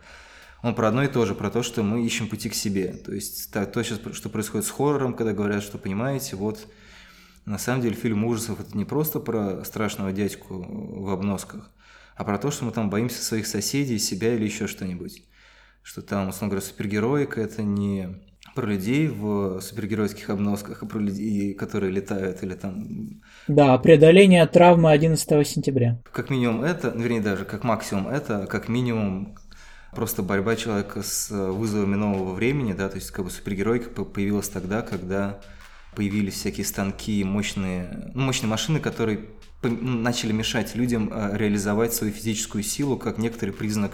[0.62, 2.92] он про одно и то же, про то, что мы ищем пути к себе.
[2.92, 6.68] То есть то, то что происходит с хоррором, когда говорят, что, понимаете, вот
[7.44, 11.68] на самом деле фильм ужасов это не просто про страшного дядьку в обносках,
[12.14, 15.24] а про то, что мы там боимся своих соседей, себя или еще что-нибудь.
[15.82, 18.22] Что там, условно говоря, супергероика– это не
[18.54, 23.22] про людей в супергеройских обносках, а про людей, которые летают или там...
[23.48, 26.00] Да, преодоление травмы 11 сентября.
[26.12, 29.36] Как минимум это, ну, вернее даже как максимум это, как минимум
[29.94, 34.82] просто борьба человека с вызовами нового времени, да, то есть как бы супергеройка появилась тогда,
[34.82, 35.40] когда
[35.94, 39.26] появились всякие станки, мощные, ну, мощные машины, которые
[39.62, 43.92] начали мешать людям э, реализовать свою физическую силу как некоторый признак,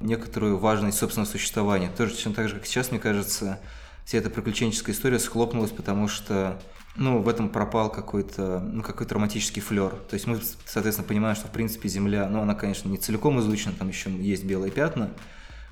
[0.00, 1.90] некоторую важность собственного существования.
[1.96, 3.60] Тоже точно так же, как сейчас, мне кажется,
[4.04, 6.60] вся эта приключенческая история схлопнулась, потому что
[6.96, 9.90] ну, в этом пропал какой-то, ну, какой-то романтический флер.
[9.90, 13.74] То есть мы, соответственно, понимаем, что, в принципе, Земля, ну, она, конечно, не целиком изучена,
[13.78, 15.10] там еще есть белые пятна,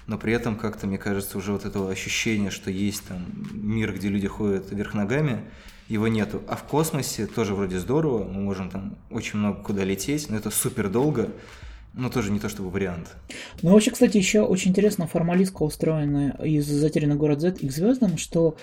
[0.07, 4.09] но при этом как-то, мне кажется, уже вот этого ощущения, что есть там мир, где
[4.09, 5.45] люди ходят вверх ногами,
[5.89, 6.43] его нету.
[6.49, 10.51] А в космосе тоже вроде здорово, мы можем там очень много куда лететь, но это
[10.51, 11.31] супер долго,
[11.99, 13.17] но тоже не то чтобы вариант.
[13.61, 18.17] Ну, вообще, кстати, еще очень интересно формалистка устроена из «Затерянный город Z» и к звездам,
[18.17, 18.57] что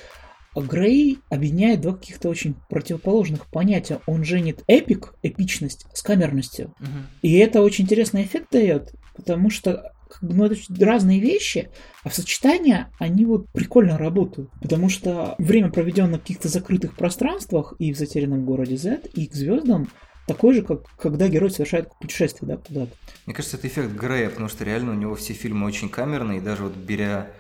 [0.56, 4.00] Грей объединяет два каких-то очень противоположных понятия.
[4.06, 6.74] Он женит эпик, эпичность, с камерностью.
[6.80, 6.90] Угу.
[7.24, 11.70] И это очень интересный эффект дает, потому что как бы, ну, это разные вещи,
[12.04, 14.50] а в сочетании они вот прикольно работают.
[14.62, 19.34] Потому что время, проведенное в каких-то закрытых пространствах и в затерянном городе Z, и к
[19.34, 19.90] звездам,
[20.28, 22.92] такой же, как когда герой совершает путешествие да, куда-то.
[23.26, 26.42] Мне кажется, это эффект Грея, потому что реально у него все фильмы очень камерные, и
[26.42, 27.32] даже вот беря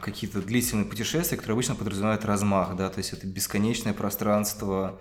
[0.00, 5.00] какие-то длительные путешествия, которые обычно подразумевают размах, да, то есть это бесконечное пространство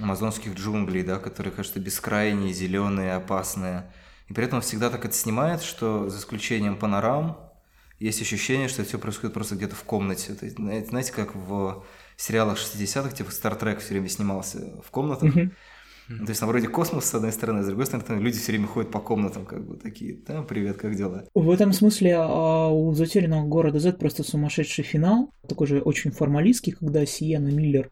[0.00, 3.92] амазонских джунглей, да, которые, кажется, бескрайние, зеленые, опасные.
[4.28, 7.36] И при этом он всегда так это снимает, что за исключением панорам
[7.98, 10.32] есть ощущение, что все происходит просто где-то в комнате.
[10.32, 11.84] Это, знаете, как в
[12.16, 15.34] сериалах 60-х, типа Star Trek все время снимался в комнатах.
[15.34, 15.50] Mm-hmm.
[16.18, 18.90] То есть, на вроде космос, с одной стороны, с другой стороны, люди все время ходят
[18.90, 21.24] по комнатам, как бы такие, да, привет, как дела?
[21.34, 26.72] В этом смысле а у затерянного города Z просто сумасшедший финал, такой же очень формалистский,
[26.72, 27.90] когда Сиена Миллер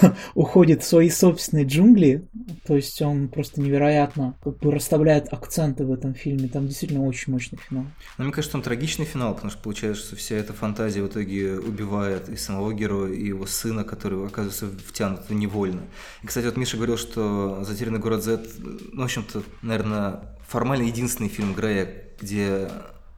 [0.34, 2.28] уходит в свои собственные джунгли,
[2.66, 7.32] то есть он просто невероятно как бы расставляет акценты в этом фильме, там действительно очень
[7.32, 7.86] мощный финал.
[8.18, 11.58] Но мне кажется, он трагичный финал, потому что получается, что вся эта фантазия в итоге
[11.58, 15.82] убивает и самого героя, и его сына, который оказывается втянут невольно.
[16.22, 18.46] И, кстати, вот Миша говорил, что «Затерянный город Z»,
[18.92, 22.70] ну, в общем-то, наверное, формально единственный фильм Грея, где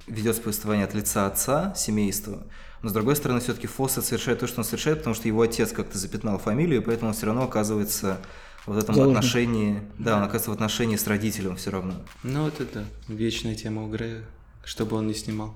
[0.06, 2.42] ведется повествование от лица отца, семейства,
[2.82, 5.72] но с другой стороны, все-таки Фоссет совершает то, что он совершает, потому что его отец
[5.72, 8.18] как-то запятнал фамилию, поэтому он все равно оказывается
[8.66, 9.18] в этом Заложник.
[9.18, 11.94] отношении, да, он оказывается в отношении с родителем все равно.
[12.22, 14.22] Ну, это да, вечная тема у Грея,
[14.64, 15.54] чтобы он не снимал.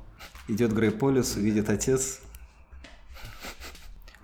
[0.48, 2.20] Идет Грей по лесу, видит отец,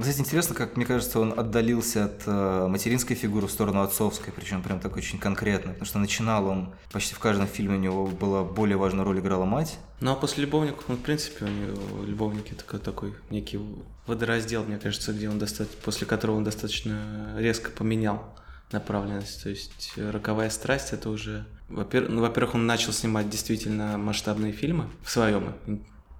[0.01, 4.63] кстати, интересно, как мне кажется, он отдалился от э, материнской фигуры в сторону отцовской, причем
[4.63, 8.45] прям так очень конкретно, потому что начинал он, почти в каждом фильме у него была
[8.45, 9.79] более важная роль играла мать.
[10.01, 13.59] Ну а после любовников, он в принципе, у него любовники такой, такой некий
[14.07, 18.35] водораздел, мне кажется, где он достаточно, после которого он достаточно резко поменял
[18.73, 19.43] направленность.
[19.43, 21.47] То есть «Роковая страсть»— это уже...
[21.69, 25.55] Во-первых, ну, во-первых, он начал снимать действительно масштабные фильмы в своем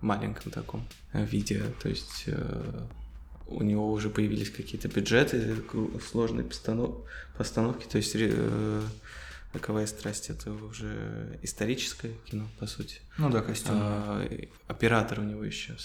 [0.01, 1.65] маленьком таком виде.
[1.83, 2.87] То есть э,
[3.51, 5.57] у него уже появились какие-то бюджеты,
[6.11, 6.97] сложные постанов...
[7.37, 8.83] постановки, то есть э,
[9.53, 13.01] Роковая страсть это уже историческое кино, по сути.
[13.19, 13.75] Ну да, костюм.
[13.81, 14.25] А,
[14.69, 15.77] оператор у него еще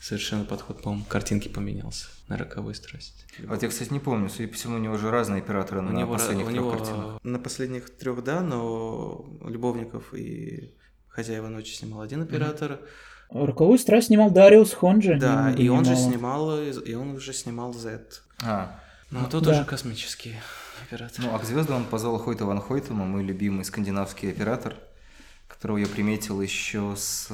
[0.00, 3.24] совершенно подход, по-моему, картинки поменялся на роковую страсть.
[3.38, 5.96] Вот я, кстати, не помню, судя по всему, у него уже разные операторы у на
[5.96, 7.20] него, последних у трех него, картинах.
[7.22, 10.74] На последних трех, да, но Любовников и
[11.06, 12.72] Хозяева ночи снимал один оператор.
[12.72, 12.88] Mm-hmm.
[13.34, 15.16] Роковую страсть снимал Дариус Хонджи.
[15.18, 18.00] Да, и он же снимал, и он уже снимал Z.
[18.44, 18.78] А.
[19.10, 19.50] Ну, тут да.
[19.50, 20.36] уже космический
[20.86, 21.16] оператор.
[21.18, 24.76] Ну, а к звездам он позвал Хойта Ван Хойтема, мой любимый скандинавский оператор,
[25.48, 27.28] которого я приметил еще с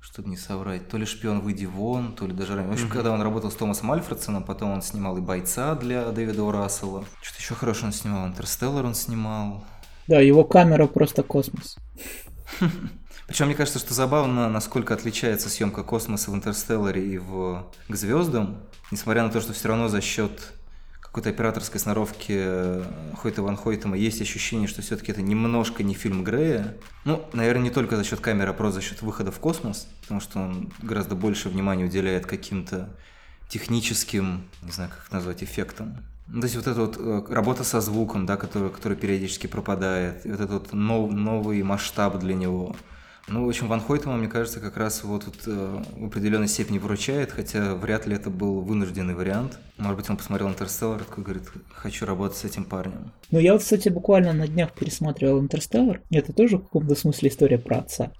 [0.00, 2.70] чтобы не соврать, то ли шпион выйди вон, то ли даже ранее.
[2.70, 2.92] В общем, mm-hmm.
[2.92, 7.04] когда он работал с Томасом Альфредсоном, потом он снимал и бойца для Дэвида Урасела.
[7.22, 9.64] Что-то еще хорошо он снимал, Интерстеллар он снимал.
[10.08, 11.76] Да, его камера просто космос.
[13.32, 18.58] Причем мне кажется, что забавно, насколько отличается съемка космоса в Интерстелларе и в к звездам,
[18.90, 20.52] несмотря на то, что все равно за счет
[21.00, 22.84] какой-то операторской сноровки э,
[23.16, 26.76] Хойта Ван Хойтема есть ощущение, что все-таки это немножко не фильм Грея.
[27.06, 30.20] Ну, наверное, не только за счет камеры, а просто за счет выхода в космос, потому
[30.20, 32.90] что он гораздо больше внимания уделяет каким-то
[33.48, 36.04] техническим, не знаю, как их назвать, эффектам.
[36.26, 40.26] Ну, то есть вот эта вот э, работа со звуком, да, который, который периодически пропадает,
[40.26, 42.76] и вот этот вот нов, новый масштаб для него–
[43.28, 46.78] ну, в общем, Ван Хойтема, мне кажется, как раз вот тут э, в определенной степени
[46.78, 49.58] выручает, хотя вряд ли это был вынужденный вариант.
[49.78, 53.12] Может быть, он посмотрел Интерстеллар и такой говорит, хочу работать с этим парнем.
[53.30, 56.02] Ну, я вот, кстати, буквально на днях пересматривал Интерстеллар.
[56.10, 58.12] Это тоже в каком-то смысле история про отца.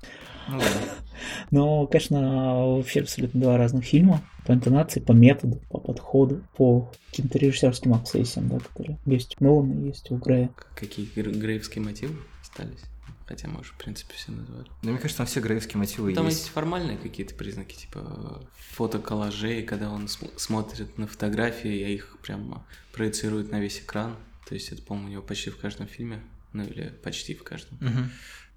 [0.49, 0.65] Ну, да.
[1.51, 4.23] Но, конечно, вообще абсолютно два разных фильма.
[4.47, 9.85] По интонации, по методу, по подходу, по каким-то режиссерским обсессиям, да, которые есть у Нолана,
[9.85, 10.51] есть у Грея.
[10.75, 12.91] Какие греевские мотивы остались?
[13.33, 14.68] Хотя мы уже, в принципе, все назвали.
[14.83, 16.40] Да, мне кажется, там все граевские мотивы ну, там есть.
[16.40, 22.66] есть формальные какие-то признаки, типа фотоколлажей, когда он см- смотрит на фотографии, и их прямо
[22.92, 24.18] проецирует на весь экран.
[24.47, 27.79] То есть это, по-моему, у него почти в каждом фильме, ну или почти в каждом.
[27.79, 28.11] Угу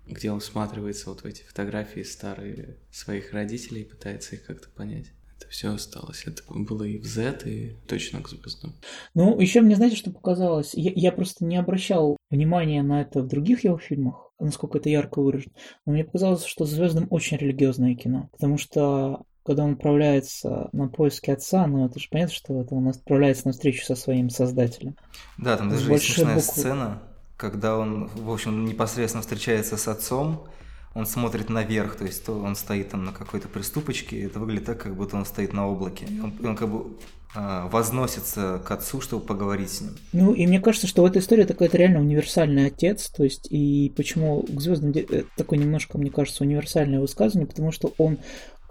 [0.07, 5.07] где он всматривается вот в эти фотографии старые своих родителей и пытается их как-то понять.
[5.37, 6.23] Это все осталось.
[6.25, 8.73] Это было и в Z, и точно к звездам.
[9.13, 10.73] Ну, еще мне знаете, что показалось?
[10.73, 15.21] Я, я просто не обращал внимания на это в других его фильмах насколько это ярко
[15.21, 15.53] выражено.
[15.85, 21.29] Но мне показалось, что «Звездам» очень религиозное кино, потому что когда он отправляется на поиски
[21.29, 24.95] отца, ну это же понятно, что это он отправляется на встречу со своим создателем.
[25.37, 26.51] Да, там даже есть смешная буквы.
[26.51, 27.03] сцена,
[27.37, 30.47] когда он, в общем, непосредственно встречается с отцом,
[30.95, 34.81] он смотрит наверх, то есть то он стоит там на какой-то приступочке, это выглядит так,
[34.81, 36.07] как будто он стоит на облаке.
[36.23, 36.97] Он, он как бы
[37.35, 39.91] а, возносится к отцу, чтобы поговорить с ним.
[40.13, 43.47] Ну, и мне кажется, что в этой истории такой это реально универсальный отец, то есть,
[43.49, 48.19] и почему к звездам э, такое немножко, мне кажется, универсальное высказывание, потому что он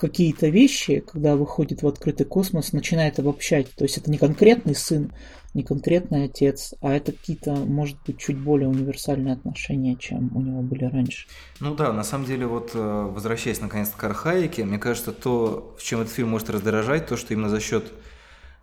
[0.04, 3.70] какие-то вещи, когда выходит в открытый космос, начинает обобщать.
[3.74, 5.12] То есть это не конкретный сын,
[5.54, 10.60] не конкретный отец, а это какие-то, может быть, чуть более универсальные отношения, чем у него
[10.60, 11.26] были раньше.
[11.58, 15.82] Ну да, на самом деле, вот э, возвращаясь наконец-то к архаике, мне кажется, то, в
[15.82, 17.90] чем этот фильм может раздражать, то, что именно за счет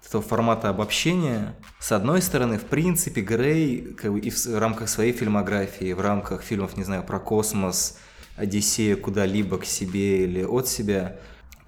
[0.05, 5.11] этого формата обобщения, с одной стороны, в принципе, Грей как бы, и в рамках своей
[5.11, 7.97] фильмографии, в рамках фильмов, не знаю, про космос,
[8.35, 11.17] Одиссея куда-либо к себе или от себя,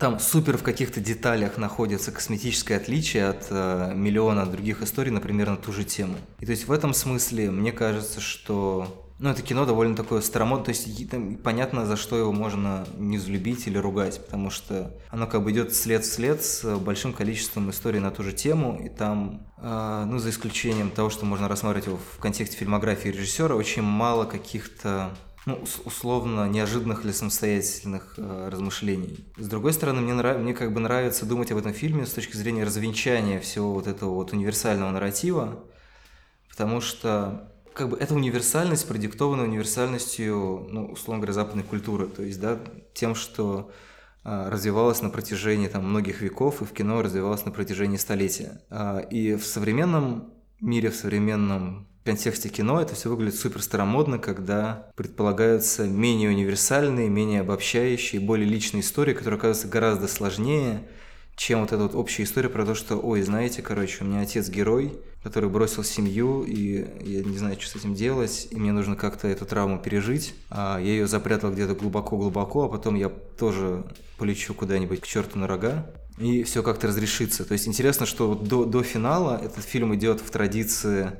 [0.03, 5.55] там супер в каких-то деталях находится косметическое отличие от э, миллиона других историй, например, на
[5.55, 6.17] ту же тему.
[6.41, 10.65] И то есть в этом смысле мне кажется, что ну, это кино довольно такое старомодное,
[10.65, 15.25] то есть там, понятно, за что его можно не взлюбить или ругать, потому что оно
[15.25, 18.89] как бы идет след в след с большим количеством историй на ту же тему, и
[18.89, 23.83] там, э, ну, за исключением того, что можно рассматривать его в контексте фильмографии режиссера, очень
[23.83, 25.11] мало каких-то
[25.45, 29.25] ну, условно неожиданных или самостоятельных э, размышлений.
[29.37, 30.37] С другой стороны, мне, нрав...
[30.37, 34.13] мне как бы нравится думать об этом фильме с точки зрения развенчания всего вот этого
[34.13, 35.63] вот универсального нарратива,
[36.49, 42.39] потому что как бы эта универсальность продиктована универсальностью, ну, условно говоря, западной культуры, то есть,
[42.39, 42.59] да,
[42.93, 43.71] тем, что
[44.23, 48.61] э, развивалась на протяжении там многих веков и в кино развивалась на протяжении столетия.
[48.69, 54.19] Э, и в современном мире, в современном в контексте кино это все выглядит супер старомодно,
[54.19, 60.83] когда предполагаются менее универсальные, менее обобщающие, более личные истории, которые оказываются гораздо сложнее,
[61.37, 64.49] чем вот эта вот общая история про то, что, ой, знаете, короче, у меня отец
[64.49, 68.97] герой, который бросил семью, и я не знаю, что с этим делать, и мне нужно
[68.97, 70.35] как-то эту травму пережить.
[70.49, 73.85] А я ее запрятал где-то глубоко-глубоко, а потом я тоже
[74.17, 77.45] полечу куда-нибудь к черту на рога, и все как-то разрешится.
[77.45, 81.13] То есть интересно, что вот до, до финала этот фильм идет в традиции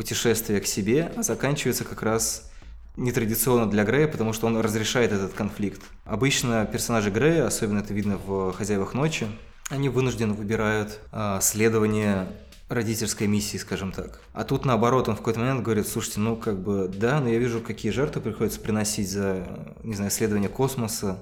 [0.00, 2.50] путешествие к себе, а заканчивается как раз
[2.96, 5.82] нетрадиционно для Грея, потому что он разрешает этот конфликт.
[6.06, 9.26] Обычно персонажи Грея, особенно это видно в «Хозяевах ночи»,
[9.68, 12.28] они вынуждены выбирают э, следование
[12.70, 14.20] родительской миссии, скажем так.
[14.32, 17.38] А тут наоборот, он в какой-то момент говорит, слушайте, ну как бы, да, но я
[17.38, 19.46] вижу, какие жертвы приходится приносить за,
[19.82, 21.20] не знаю, исследование космоса.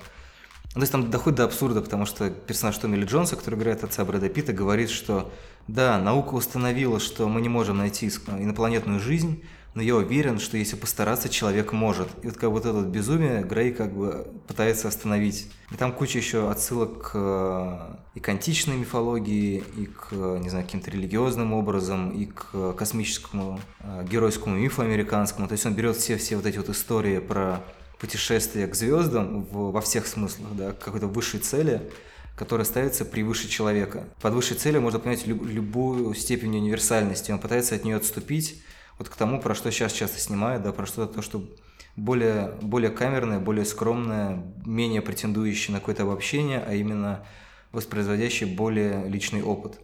[0.75, 3.83] Ну, то есть там доходит до абсурда, потому что персонаж Томми Ли Джонса, который играет
[3.83, 5.33] отца Брэда Питта, говорит, что
[5.69, 9.43] да, наука установила, что мы не можем найти инопланетную жизнь,
[9.75, 12.09] но я уверен, что если постараться, человек может.
[12.23, 15.51] И вот как вот это безумие Грей как бы пытается остановить.
[15.71, 20.65] И там куча еще отсылок к э, и к античной мифологии, и к, не знаю,
[20.65, 25.47] каким-то религиозным образом, и к космическому э, геройскому мифу американскому.
[25.47, 27.63] То есть он берет все-все вот эти вот истории про
[28.01, 31.83] путешествие к звездам в, во всех смыслах, да, к какой-то высшей цели,
[32.39, 34.09] которая ставится превыше человека.
[34.23, 37.33] Под высшей целью можно понять люб, любую степень универсальности.
[37.33, 38.63] Он пытается от нее отступить
[38.99, 41.43] вот к тому, про что сейчас часто снимают, да, про что-то то, что
[41.97, 47.27] более, более камерное, более скромное, менее претендующее на какое-то обобщение, а именно
[47.73, 49.81] воспроизводящее более личный опыт.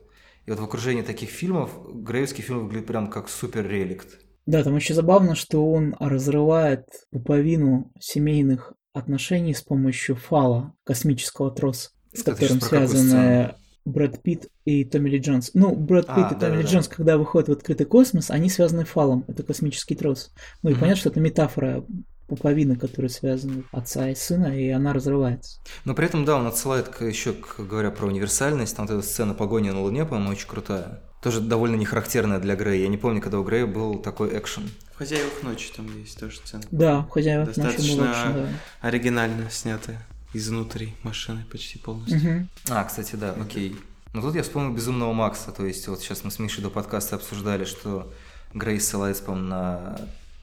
[0.47, 4.21] И вот в окружении таких фильмов Грейвский фильм выглядит прям как супер реликт.
[4.47, 11.91] Да, там еще забавно, что он разрывает пуповину семейных отношений с помощью фала, космического троса,
[12.15, 15.51] с Это которым связаны Брэд Питт и Томми Ли Джонс.
[15.53, 16.69] Ну, Брэд Питт а, и Томми да, Ли да.
[16.69, 19.25] Джонс, когда выходят в открытый космос, они связаны фалом.
[19.29, 20.33] Это космический трос.
[20.63, 20.81] Ну и mm-hmm.
[20.81, 21.85] понятно, что это метафора
[22.27, 25.61] пуповины, которые связаны отца и сына, и она разрывается.
[25.85, 29.07] Но при этом, да, он отсылает к, еще, к, говоря про универсальность, там вот эта
[29.07, 31.03] сцена погони на Луне, по-моему, очень крутая.
[31.23, 32.83] Тоже довольно не характерная для Грея.
[32.83, 34.71] Я не помню, когда у Грея был такой экшен.
[34.95, 36.63] В «Хозяевах ночи» там есть тоже сцена.
[36.71, 38.49] Да, в «Хозяевах ночи» Достаточно экшен, да.
[38.81, 42.19] оригинально снятая изнутри машины почти полностью.
[42.19, 42.49] Угу.
[42.71, 43.77] А, кстати, да, окей.
[44.13, 47.17] Но тут я вспомнил «Безумного Макса», то есть вот сейчас мы с Мишей до подкаста
[47.17, 48.13] обсуждали, что
[48.53, 49.99] Грейс ссылается, по на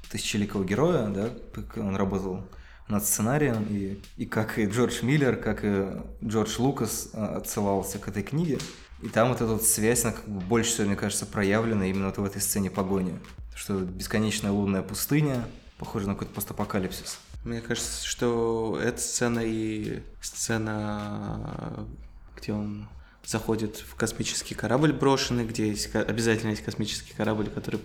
[0.10, 1.30] тысячеликого героя, да,
[1.78, 2.44] он работал
[2.90, 5.88] над сценарием, и, и как и Джордж Миллер, как и
[6.24, 8.60] Джордж Лукас а, отсылался к этой книге.
[9.02, 12.08] И там вот эта вот связь, она как бы больше всего, мне кажется, проявлена именно
[12.08, 13.18] вот в этой сцене погони.
[13.56, 17.20] Что бесконечная лунная пустыня, похоже на какой-то постапокалипсис.
[17.44, 21.88] Мне кажется, что эта сцена и сцена,
[22.36, 22.88] где он
[23.26, 27.80] заходит в космический корабль брошенный, где есть, обязательно есть космический корабль, который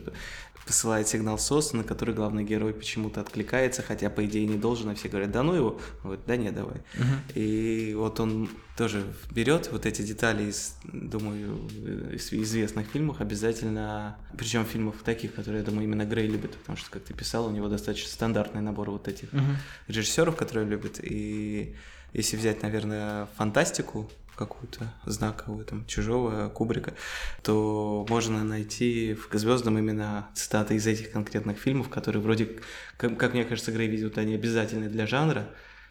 [0.66, 4.94] посылает сигнал СОС, на который главный герой почему-то откликается, хотя по идее не должен, а
[4.96, 6.79] все говорят, да ну его, вот, да не, давай.
[6.94, 7.35] Uh-huh.
[7.35, 11.68] И вот он тоже берет вот эти детали из, думаю,
[12.12, 16.90] из известных фильмов обязательно, причем фильмов таких, которые, я думаю, именно Грей любит, потому что,
[16.90, 19.57] как ты писал, у него достаточно стандартный набор вот этих uh-huh.
[19.87, 21.77] режиссеров, которые любит, и
[22.12, 26.94] если взять, наверное, фантастику, какую-то знаковую, там, чужого Кубрика,
[27.42, 32.59] то можно найти в «Звездном» именно цитаты из этих конкретных фильмов, которые вроде,
[32.96, 35.49] как, как мне кажется, Грей видит, они обязательны для жанра,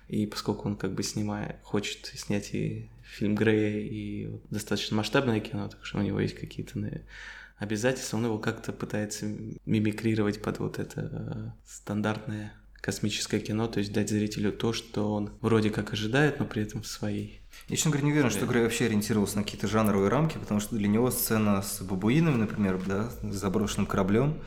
[0.07, 5.67] и поскольку он как бы снимая, хочет снять и фильм Грея, и достаточно масштабное кино,
[5.67, 6.79] так что у него есть какие-то
[7.57, 9.25] обязательства, он его как-то пытается
[9.65, 15.31] мимикрировать под вот это э, стандартное космическое кино, то есть дать зрителю то, что он
[15.41, 18.63] вроде как ожидает, но при этом в своей я, честно говоря, не уверен, что Грей
[18.63, 23.09] вообще ориентировался на какие-то жанровые рамки, потому что для него сцена с бабуинами, например, да,
[23.23, 24.39] с заброшенным кораблем,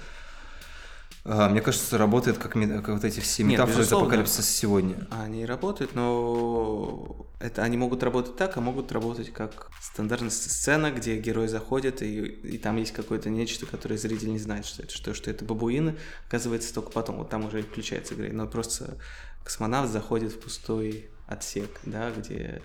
[1.24, 5.06] а, мне кажется, работает как, как вот эти все метафоры из апокалипсиса сегодня.
[5.10, 11.18] Они работают, но это они могут работать так, а могут работать как стандартная сцена, где
[11.18, 15.12] герой заходит, и, и там есть какое-то нечто, которое зритель не знает, что это, что,
[15.12, 15.96] что это бабуины,
[16.28, 17.16] оказывается только потом.
[17.16, 18.28] Вот там уже включается игра.
[18.32, 18.96] Но просто
[19.44, 22.62] космонавт заходит в пустой отсек, да, где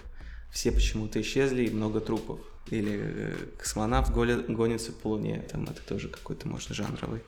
[0.53, 2.39] все почему-то исчезли и много трупов.
[2.69, 7.21] Или э, космонавт гонится по Луне, там это тоже какой-то, может, жанровый.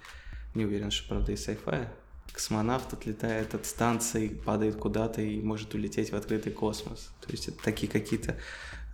[0.54, 1.88] Не уверен, что, правда, и sci-fi.
[2.32, 7.12] Космонавт отлетает от станции, падает куда-то и может улететь в открытый космос.
[7.22, 8.38] То есть это такие какие-то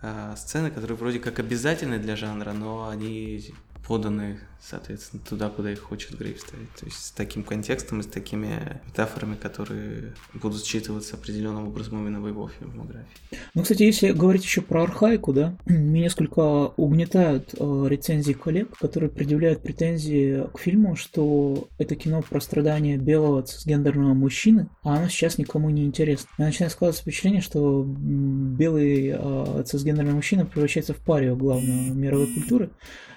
[0.02, 3.54] э, сцены, которые вроде как обязательны для жанра, но они
[3.86, 6.72] поданы, соответственно, туда, куда их хочет Грейв ставить.
[6.78, 12.20] То есть с таким контекстом и с такими метафорами, которые будут считываться определенным образом именно
[12.20, 13.06] в его фильмографии.
[13.54, 16.40] Ну, кстати, если говорить еще про архаику, да, меня несколько
[16.76, 23.42] угнетают э, рецензии коллег, которые предъявляют претензии к фильму, что это кино про страдания белого
[23.42, 26.28] цисгендерного мужчины, а оно сейчас никому не интересно.
[26.38, 32.70] Я начинаю складываться впечатление, что белый э, цисгендерный мужчина превращается в парию главную мировой культуры,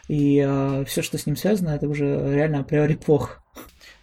[0.08, 3.42] и э, все, что с ним связано, это уже реально априори плохо.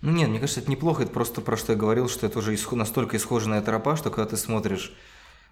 [0.00, 2.54] Ну нет, мне кажется, это неплохо, это просто про что я говорил, что это уже
[2.54, 4.92] исход, настолько исхоженная тропа, что когда ты смотришь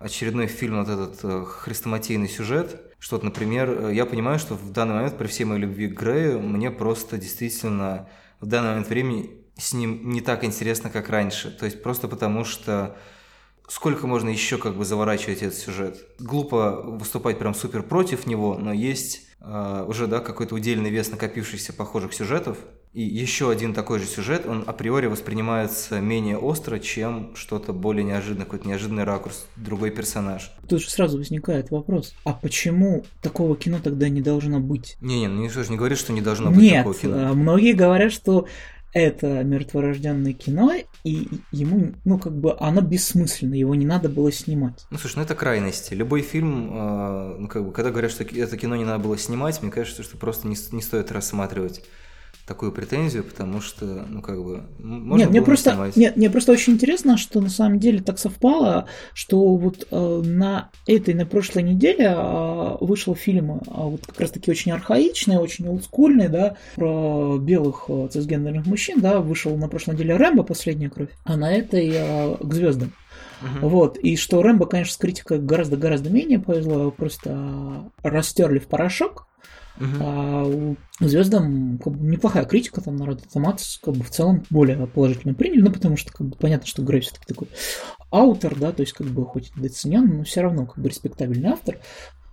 [0.01, 4.73] очередной фильм, вот этот э, хрестоматийный сюжет, что, вот, например, э, я понимаю, что в
[4.73, 8.09] данный момент, при всей моей любви к Грею, мне просто действительно
[8.41, 11.51] в данный момент времени с ним не так интересно, как раньше.
[11.51, 12.97] То есть просто потому, что
[13.71, 15.97] сколько можно еще как бы заворачивать этот сюжет.
[16.19, 21.73] Глупо выступать прям супер против него, но есть э, уже, да, какой-то удельный вес накопившихся
[21.73, 22.59] похожих сюжетов,
[22.93, 28.45] и еще один такой же сюжет, он априори воспринимается менее остро, чем что-то более неожиданное,
[28.45, 30.53] какой-то неожиданный ракурс, другой персонаж.
[30.69, 34.97] Тут же сразу возникает вопрос, а почему такого кино тогда не должно быть?
[35.01, 37.31] Не-не, ну никто же не говорит, что не должно быть Нет, такого кино.
[37.31, 38.49] а, многие говорят, что
[38.93, 40.73] это мертворожденное кино,
[41.05, 44.87] и ему, ну, как бы, оно бессмысленно, его не надо было снимать.
[44.91, 45.95] Ну, слушай, ну это крайности.
[45.95, 49.63] Любой фильм, э, ну, как бы, когда говорят, что это кино не надо было снимать,
[49.63, 51.83] мне кажется, что просто не, не стоит рассматривать
[52.51, 55.97] такую претензию, потому что, ну, как бы, можно нет, мне просто, снимать.
[55.97, 60.71] нет, мне просто очень интересно, что на самом деле так совпало, что вот э, на
[60.89, 66.27] этой, на прошлой неделе э, вышел фильм, э, вот как раз-таки очень архаичный, очень олдскульный,
[66.27, 71.37] да, про белых э, цисгендерных мужчин, да, вышел на прошлой неделе Рэмбо «Последняя кровь», а
[71.37, 72.93] на этой э, «К звездам».
[73.43, 73.69] Мгм.
[73.69, 79.29] Вот, и что Рэмбо, конечно, с критикой гораздо-гораздо менее повезло, его просто растерли в порошок,
[79.81, 79.97] Мгм.
[80.01, 85.33] а звездам как бы, неплохая критика, там народ Томатос как бы в целом более положительно
[85.33, 87.49] приняли, ну потому что как бы понятно, что Грей все-таки такой
[88.11, 91.49] автор, да, то есть как бы хоть и недооценен, но все равно как бы респектабельный
[91.49, 91.79] автор.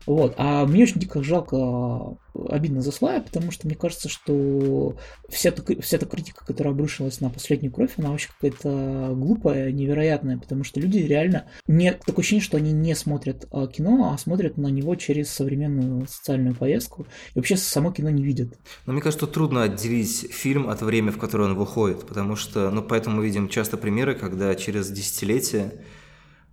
[0.07, 0.35] Вот.
[0.37, 2.17] А мне очень дико жалко,
[2.49, 4.95] обидно за Слая, потому что мне кажется, что
[5.27, 10.37] вся эта, вся эта критика, которая обрушилась на последнюю кровь, она вообще какая-то глупая, невероятная,
[10.37, 11.47] потому что люди реально...
[11.67, 16.07] Не, такое ощущение, что они не смотрят а, кино, а смотрят на него через современную
[16.07, 18.57] социальную повестку и вообще само кино не видят.
[18.85, 22.81] Но мне кажется, трудно отделить фильм от времени, в которое он выходит, потому что, ну,
[22.81, 25.73] поэтому мы видим часто примеры, когда через десятилетия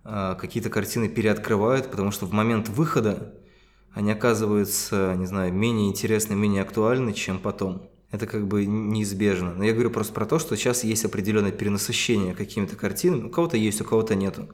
[0.03, 3.33] а, какие-то картины переоткрывают, потому что в момент выхода
[3.95, 7.89] они оказываются, не знаю, менее интересны, менее актуальны, чем потом.
[8.11, 9.53] Это как бы неизбежно.
[9.55, 13.23] Но я говорю просто про то, что сейчас есть определенное перенасыщение какими-то картинами.
[13.23, 14.49] У кого-то есть, у кого-то нету.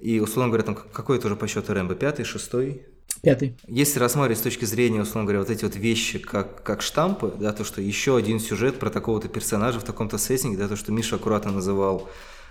[0.00, 1.94] И, условно говоря, там какой тоже по счету Рэмбо?
[1.94, 2.82] Пятый, шестой?
[3.22, 3.56] Пятый.
[3.68, 7.52] Если рассматривать с точки зрения, условно говоря, вот эти вот вещи как, как штампы, да,
[7.52, 11.14] то, что еще один сюжет про такого-то персонажа в таком-то сеттинге, да, то, что Миша
[11.14, 12.10] аккуратно называл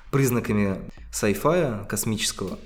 [0.10, 2.58] признаками sci-fi космического,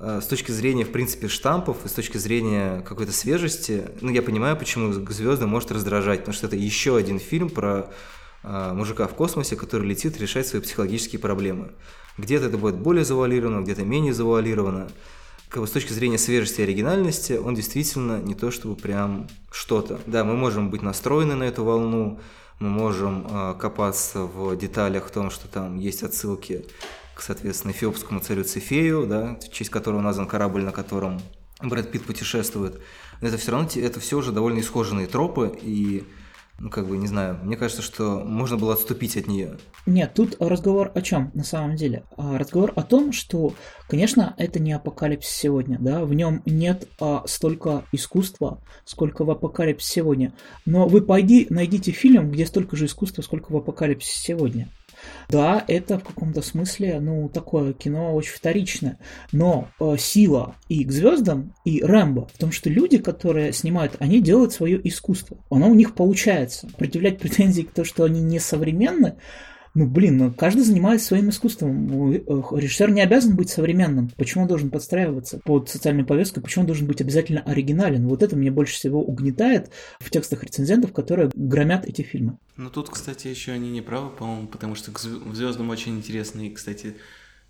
[0.00, 4.56] с точки зрения, в принципе, штампов и с точки зрения какой-то свежести, ну, я понимаю,
[4.56, 7.90] почему «Звезды» может раздражать, потому что это еще один фильм про
[8.42, 11.70] э, мужика в космосе, который летит решать свои психологические проблемы.
[12.18, 14.88] Где-то это будет более завуалировано, где-то менее завуалировано.
[15.48, 20.00] Как бы с точки зрения свежести и оригинальности, он действительно не то чтобы прям что-то.
[20.06, 22.18] Да, мы можем быть настроены на эту волну,
[22.58, 26.66] мы можем э, копаться в деталях в том, что там есть отсылки
[27.14, 31.20] к, соответственно, эфиопскому царю Цефею, да, в честь которого назван корабль, на котором
[31.62, 32.80] Брэд Питт путешествует.
[33.20, 36.04] Но это все равно, это все уже довольно исхоженные тропы, и,
[36.58, 39.56] ну, как бы, не знаю, мне кажется, что можно было отступить от нее.
[39.86, 42.04] Нет, тут разговор о чем на самом деле?
[42.16, 43.54] А, Разговор о том, что,
[43.88, 50.00] конечно, это не апокалипсис сегодня, да, в нем нет а, столько искусства, сколько в апокалипсисе
[50.00, 50.32] сегодня.
[50.66, 54.68] Но вы пойди, найдите фильм, где столько же искусства, сколько в апокалипсисе сегодня.
[55.28, 58.98] Да, это в каком-то смысле, ну, такое кино очень вторичное.
[59.32, 64.20] Но э, сила и к звездам, и Рэмбо в том, что люди, которые снимают, они
[64.20, 65.38] делают свое искусство.
[65.50, 66.68] Оно у них получается.
[66.78, 69.16] Предъявлять претензии к тому, что они не современны,
[69.74, 72.12] ну, блин, ну, каждый занимается своим искусством.
[72.14, 72.20] Э,
[72.56, 74.10] Режиссер не обязан быть современным.
[74.16, 76.40] Почему он должен подстраиваться под социальную повестку?
[76.40, 78.06] Почему он должен быть обязательно оригинален?
[78.06, 82.38] Вот это мне больше всего угнетает в текстах рецензентов, которые громят эти фильмы.
[82.56, 85.96] Ну тут, кстати, еще они не правы, по-моему, потому что к зв- в Звездном очень
[85.96, 86.96] интересный, кстати,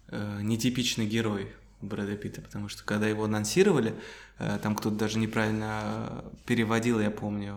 [0.08, 1.48] э, нетипичный герой
[1.80, 3.94] Брэда Питта, потому что когда его анонсировали,
[4.38, 7.54] э, там кто-то даже неправильно переводил, я помню,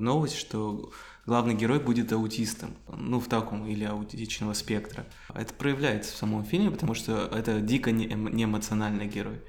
[0.00, 0.92] новость, что
[1.26, 5.06] главный герой будет аутистом, ну, в таком, или аутичного спектра.
[5.34, 9.40] Это проявляется в самом фильме, потому что это дико не, эм- эмоциональный герой.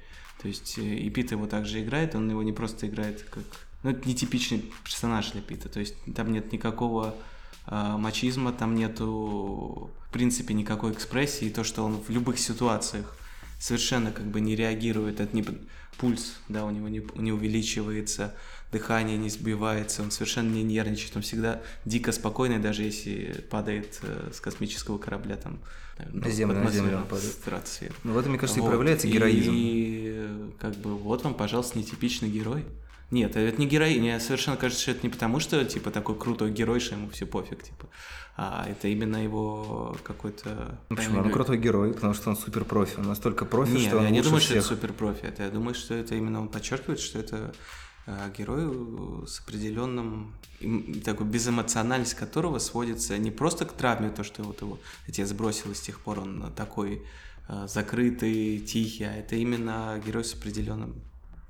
[0.42, 3.44] То есть э, и Питт его также играет, он его не просто играет как...
[3.84, 7.14] Ну, это нетипичный персонаж для Питта, то есть там нет никакого
[7.66, 13.17] э, мачизма, там нету, в принципе, никакой экспрессии, и то, что он в любых ситуациях
[13.58, 15.44] совершенно как бы не реагирует, это не
[15.98, 18.34] пульс, да, у него не, не увеличивается,
[18.70, 24.30] дыхание не сбивается, он совершенно не нервничает, он всегда дико спокойный, даже если падает э,
[24.32, 25.58] с космического корабля там
[26.12, 27.36] На землю, на землю падает.
[28.04, 28.68] Ну, в этом, мне кажется, и Вот.
[28.68, 29.50] проявляется героизм.
[29.52, 32.64] И как бы вот вам, пожалуйста, нетипичный герой.
[33.10, 36.52] Нет, это не герой, мне совершенно кажется, что это не потому, что, типа, такой крутой
[36.52, 37.88] герой, что ему все пофиг, типа,
[38.40, 40.78] а это именно его какой-то...
[40.88, 41.18] Почему?
[41.18, 42.96] Он крутой герой, потому что он супер профи.
[42.96, 44.58] Он настолько профи, Нет, что он я не думаю, что всех.
[44.58, 45.24] это супер профи.
[45.24, 47.52] Это я думаю, что это именно он подчеркивает, что это
[48.06, 50.34] э, герой с определенным
[51.04, 54.78] такой безэмоциональность которого сводится не просто к травме, то, что вот его
[55.08, 57.02] отец бросил, и с тех пор он такой
[57.48, 60.94] э, закрытый, тихий, а это именно герой с определенным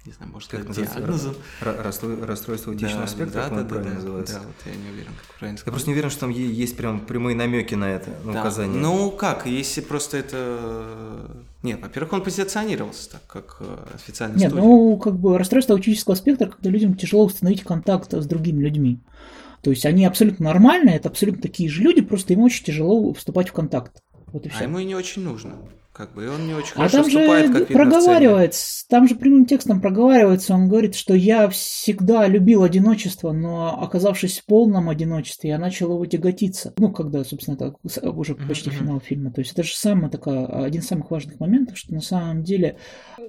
[0.08, 1.34] не знаю, может как сказать, диагнозом.
[1.60, 4.34] Расстройство, расстройство аутичного да, спектра, да, да, да, правильно да, называется.
[4.34, 5.66] Да, вот я не уверен, как правильно сказать.
[5.66, 8.40] Я просто не уверен, что там есть прям прямые намеки на это, на да.
[8.40, 8.78] указания.
[8.78, 11.44] Ну как, если просто это...
[11.62, 14.66] Нет, во-первых, он позиционировался так, как э, официальный Нет, студия.
[14.66, 19.00] ну как бы расстройство аутического спектра, когда людям тяжело установить контакт с другими людьми.
[19.62, 23.48] То есть они абсолютно нормальные, это абсолютно такие же люди, просто им очень тяжело вступать
[23.48, 24.02] в контакт.
[24.32, 24.60] Вот и все.
[24.60, 25.56] А ему и не очень нужно.
[25.98, 29.16] Как бы, и он не очень а хорошо там вступает, же как проговаривается, там же
[29.16, 35.50] прямым текстом проговаривается, он говорит, что я всегда любил одиночество, но оказавшись в полном одиночестве,
[35.50, 36.72] я начал его тяготиться.
[36.76, 37.74] Ну, когда, собственно, это
[38.10, 39.32] уже почти финал фильма.
[39.32, 42.78] То есть это же самый такой, один из самых важных моментов, что на самом деле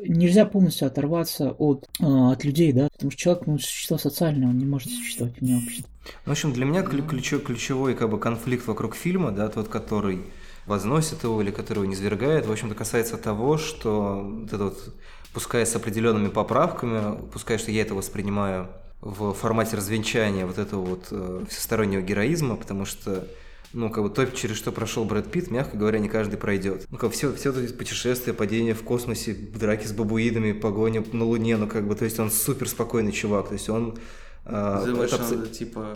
[0.04, 4.60] нельзя полностью оторваться от, а, от людей, да, потому что человек, ну, существо социальное, он
[4.60, 5.90] не может существовать вне общества.
[6.24, 10.20] В общем, для меня ключ, ключевой как бы конфликт вокруг фильма, да, тот, который
[10.66, 14.96] возносит его или который его низвергает, в общем-то касается того, что вот это вот,
[15.34, 18.70] пускай с определенными поправками, пускай что я это воспринимаю
[19.02, 23.28] в формате развенчания вот этого вот э, всестороннего героизма, потому что
[23.72, 26.86] ну, как бы то, через что прошел Брэд Питт, мягко говоря, не каждый пройдет.
[26.90, 31.56] Ну, как все, все эти путешествия, падения в космосе, драки с бабуидами, погоня на Луне,
[31.56, 33.98] ну, как бы, то есть он супер спокойный чувак, то есть он...
[34.46, 35.48] Э, это...
[35.48, 35.96] типа,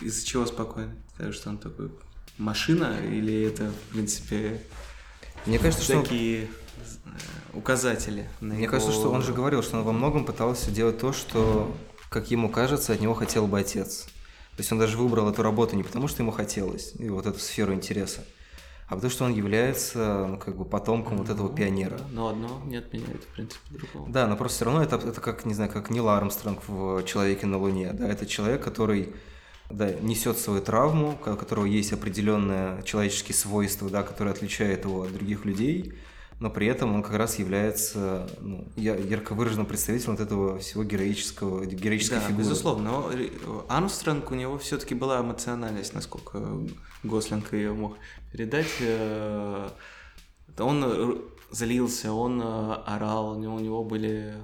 [0.00, 0.94] из-за чего спокойный?
[1.14, 1.90] Скажешь, что он такой
[2.38, 4.60] машина или это, в принципе,
[5.46, 6.48] мне кажется, что такие
[7.52, 7.58] он...
[7.58, 8.28] указатели?
[8.40, 8.70] На Мне его...
[8.70, 11.74] кажется, что он же говорил, что он во многом пытался делать то, что,
[12.08, 14.06] как ему кажется, от него хотел бы отец.
[14.56, 17.38] То есть он даже выбрал эту работу не потому, что ему хотелось, и вот эту
[17.38, 18.22] сферу интереса,
[18.86, 21.96] а потому что он является ну, как бы потомком ну, вот этого пионера.
[21.96, 24.10] Да, но одно не отменяет, в принципе, другого.
[24.10, 27.46] Да, но просто все равно это, это как, не знаю, как Нил Армстронг в «Человеке
[27.46, 27.92] на Луне».
[27.94, 28.06] Да?
[28.06, 29.14] Это человек, который
[29.72, 35.12] да, несет свою травму, у которого есть определенные человеческие свойства, да, которые отличают его от
[35.12, 35.94] других людей,
[36.40, 41.64] но при этом он как раз является ну, ярко выраженным представителем вот этого всего героического,
[41.64, 42.44] героической да, фигуры.
[42.44, 42.90] безусловно.
[42.90, 43.10] Но
[43.68, 46.42] Армстронг, у него все-таки была эмоциональность, насколько
[47.04, 47.96] Гослинг ее мог
[48.32, 48.74] передать.
[48.80, 49.68] Э,
[50.58, 54.34] он залился, он э, орал, у него были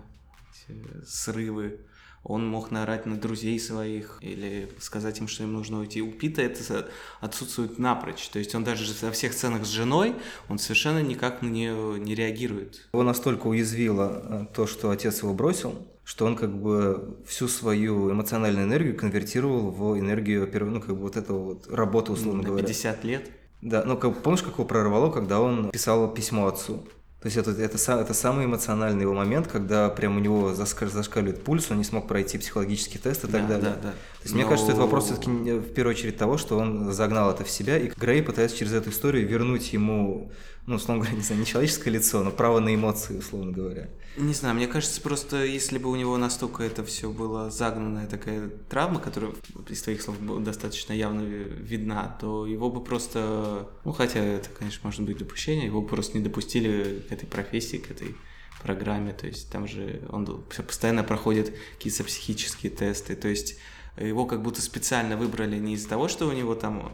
[1.05, 1.81] срывы
[2.23, 6.03] он мог наорать на друзей своих или сказать им, что им нужно уйти.
[6.03, 6.89] У Пита это
[7.21, 8.29] отсутствует напрочь.
[8.29, 10.15] То есть он даже во всех сценах с женой,
[10.49, 12.89] он совершенно никак на нее не реагирует.
[12.93, 18.11] Его настолько уязвило э, то, что отец его бросил, что он как бы всю свою
[18.11, 22.67] эмоциональную энергию конвертировал в энергию, ну, как бы вот этого вот работы, условно на говоря.
[22.67, 23.31] 50 лет?
[23.61, 26.87] Да, ну, как, помнишь, как его прорвало, когда он писал письмо отцу?
[27.21, 31.69] То есть это, это, это самый эмоциональный его момент, когда прям у него зашкаливает пульс,
[31.69, 33.71] он не смог пройти психологический тест и так да, далее.
[33.71, 33.91] Да, да.
[33.91, 34.41] То есть Но...
[34.41, 37.77] мне кажется, это вопрос все-таки в первую очередь того, что он загнал это в себя,
[37.77, 40.31] и Грей пытается через эту историю вернуть ему,
[40.69, 43.89] ну, условно говоря, не знаю, не человеческое лицо, но право на эмоции, условно говоря.
[44.19, 48.51] Не знаю, мне кажется, просто если бы у него настолько это все было загнанная такая
[48.69, 49.33] травма, которая
[49.67, 55.01] из твоих слов достаточно явно видна, то его бы просто, ну хотя это, конечно, может
[55.01, 58.15] быть допущение, его бы просто не допустили к этой профессии, к этой
[58.63, 60.27] программе, то есть там же он
[60.67, 63.57] постоянно проходит какие-то психические тесты, то есть
[63.97, 66.93] его как будто специально выбрали не из-за того, что у него там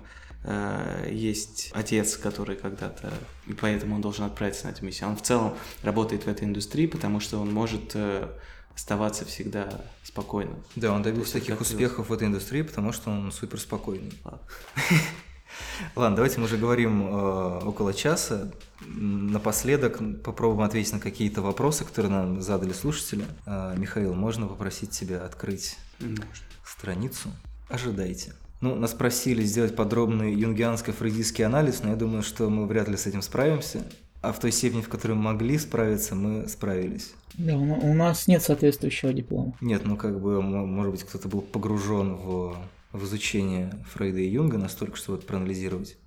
[1.10, 3.12] есть отец, который когда-то,
[3.46, 5.08] и поэтому он должен отправиться на эту миссию.
[5.08, 8.28] Он в целом работает в этой индустрии, потому что он может э,
[8.74, 10.62] оставаться всегда спокойным.
[10.76, 14.12] Да, он добился таких успехов в этой индустрии, потому что он супер спокойный.
[15.94, 18.50] Ладно, давайте мы уже говорим э, около часа.
[18.80, 23.24] Напоследок попробуем ответить на какие-то вопросы, которые нам задали слушатели.
[23.46, 26.16] Э, Михаил, можно попросить тебя открыть можно.
[26.64, 27.30] страницу?
[27.68, 28.34] Ожидайте.
[28.60, 33.06] Ну, нас просили сделать подробный юнгианско-фрейдистский анализ, но я думаю, что мы вряд ли с
[33.06, 33.84] этим справимся.
[34.22, 37.12] А в той степени, в которой мы могли справиться, мы справились.
[37.34, 39.54] Да, у нас нет соответствующего диплома.
[39.60, 42.56] Нет, ну как бы, может быть, кто-то был погружен в,
[42.92, 45.98] в изучение Фрейда и Юнга настолько, чтобы это проанализировать.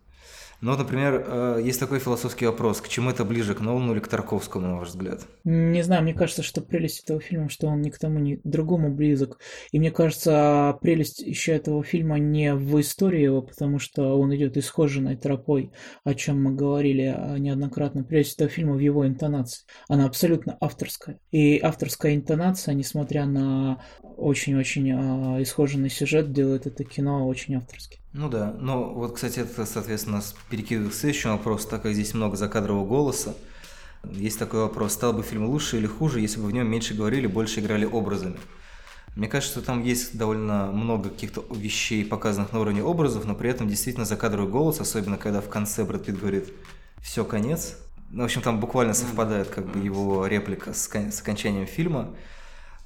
[0.59, 4.07] Ну, например, э, есть такой философский вопрос, к чему это ближе, к Нолану или к
[4.07, 5.21] Тарковскому, на ваш взгляд?
[5.43, 8.41] Не знаю, мне кажется, что прелесть этого фильма, что он ни к тому, ни к
[8.43, 9.39] другому близок.
[9.71, 14.57] И мне кажется, прелесть еще этого фильма не в истории его, потому что он идет
[14.57, 15.71] исхоженной тропой,
[16.03, 18.03] о чем мы говорили а, неоднократно.
[18.03, 19.65] Прелесть этого фильма в его интонации.
[19.87, 21.19] Она абсолютно авторская.
[21.31, 28.01] И авторская интонация, несмотря на очень-очень а, исхоженный сюжет, делает это кино очень авторским.
[28.17, 32.15] Ну да, но вот, кстати, это, соответственно, нас перекидывает к следующему вопросу, так как здесь
[32.15, 33.35] много закадрового голоса.
[34.09, 37.27] Есть такой вопрос, стал бы фильм лучше или хуже, если бы в нем меньше говорили,
[37.27, 38.37] больше играли образами?
[39.15, 43.51] Мне кажется, что там есть довольно много каких-то вещей, показанных на уровне образов, но при
[43.51, 46.51] этом действительно закадровый голос, особенно когда в конце Брэд Питт говорит
[47.03, 47.75] «все, конец».
[48.09, 52.09] Ну, в общем, там буквально совпадает как бы его реплика с, с окончанием фильма.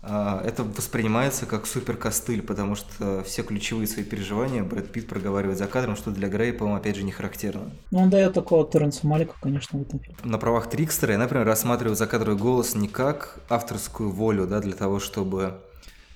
[0.03, 5.59] А, это воспринимается как супер костыль, потому что все ключевые свои переживания Брэд Питт проговаривает
[5.59, 7.71] за кадром, что для Грея, по-моему, опять же, не характерно.
[7.91, 10.17] Ну, он дает такого Терренса Малика, конечно, в этом фильме.
[10.23, 14.99] На правах Трикстера я, например, рассматриваю закадровый голос не как авторскую волю, да, для того,
[14.99, 15.59] чтобы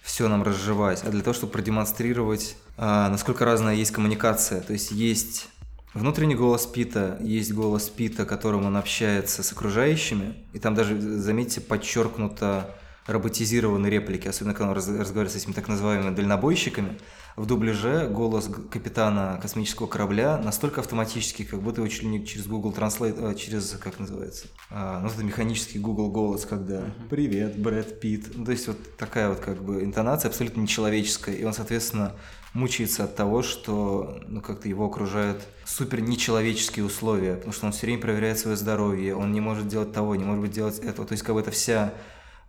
[0.02, 4.62] все нам разжевать, а для того, чтобы продемонстрировать, а, насколько разная есть коммуникация.
[4.62, 5.50] То есть есть
[5.94, 11.62] внутренний голос Пита, есть голос Пита, которым он общается с окружающими, и там даже, заметьте,
[11.62, 12.76] подчеркнуто
[13.08, 16.98] роботизированные реплики, особенно когда он разговаривает с этими так называемыми дальнобойщиками,
[17.36, 22.48] в дубляже голос капитана космического корабля настолько автоматический, как будто его чуть ли не через
[22.48, 28.00] Google Translate, а, через, как называется, а, ну, это механический Google голос, когда «Привет, Брэд
[28.00, 28.32] Питт».
[28.36, 32.14] Ну, то есть вот такая вот как бы интонация абсолютно нечеловеческая, и он, соответственно,
[32.54, 37.86] мучается от того, что ну, как-то его окружают супер нечеловеческие условия, потому что он все
[37.86, 41.06] время проверяет свое здоровье, он не может делать того, не может быть делать этого.
[41.06, 41.94] То есть как бы это вся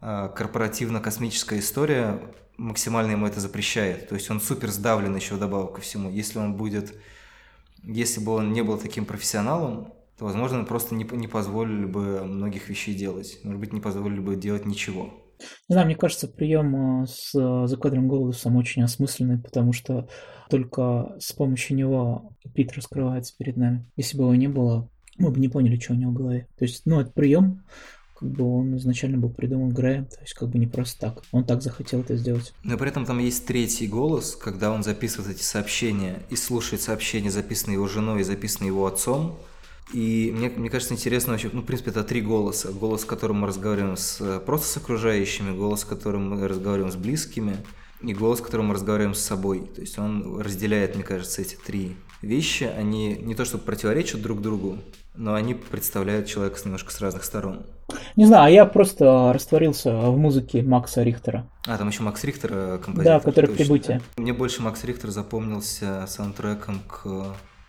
[0.01, 2.20] корпоративно-космическая история
[2.57, 4.09] максимально ему это запрещает.
[4.09, 6.11] То есть он супер сдавлен еще вдобавок ко всему.
[6.11, 6.94] Если он будет,
[7.82, 12.68] если бы он не был таким профессионалом, то, возможно, просто не, не позволили бы многих
[12.68, 13.38] вещей делать.
[13.44, 15.12] Может быть, не позволили бы делать ничего.
[15.68, 20.09] Не знаю, мне кажется, прием э, с э, закадром голосом очень осмысленный, потому что
[20.49, 23.90] только с помощью него Пит раскрывается перед нами.
[23.97, 24.88] Если бы его не было,
[25.18, 26.49] мы бы не поняли, что у него в голове.
[26.57, 27.64] То есть, ну, это прием,
[28.18, 31.22] как бы он изначально был придуман Греем, то есть как бы не просто так.
[31.32, 32.54] Он так захотел это сделать.
[32.62, 37.30] Но при этом там есть третий голос, когда он записывает эти сообщения и слушает сообщения,
[37.30, 39.38] записанные его женой и записанные его отцом.
[39.92, 42.72] И мне, мне кажется, интересно вообще, ну, в принципе, это три голоса.
[42.72, 47.56] Голос, которым мы разговариваем с, просто с окружающими, голос, которым мы разговариваем с близкими,
[48.02, 49.70] и голос, которым мы разговариваем с собой.
[49.74, 52.64] То есть он разделяет, мне кажется, эти три вещи.
[52.64, 54.78] Они не то чтобы противоречат друг другу,
[55.16, 57.66] но они представляют человека немножко с разных сторон.
[58.16, 61.48] Не знаю, а я просто растворился в музыке Макса Рихтера.
[61.66, 63.18] А, там еще Макс Рихтер э, композитор.
[63.18, 63.64] Да, который точно.
[63.64, 64.02] «Прибытие».
[64.16, 67.00] Мне больше Макс Рихтер запомнился саундтреком к,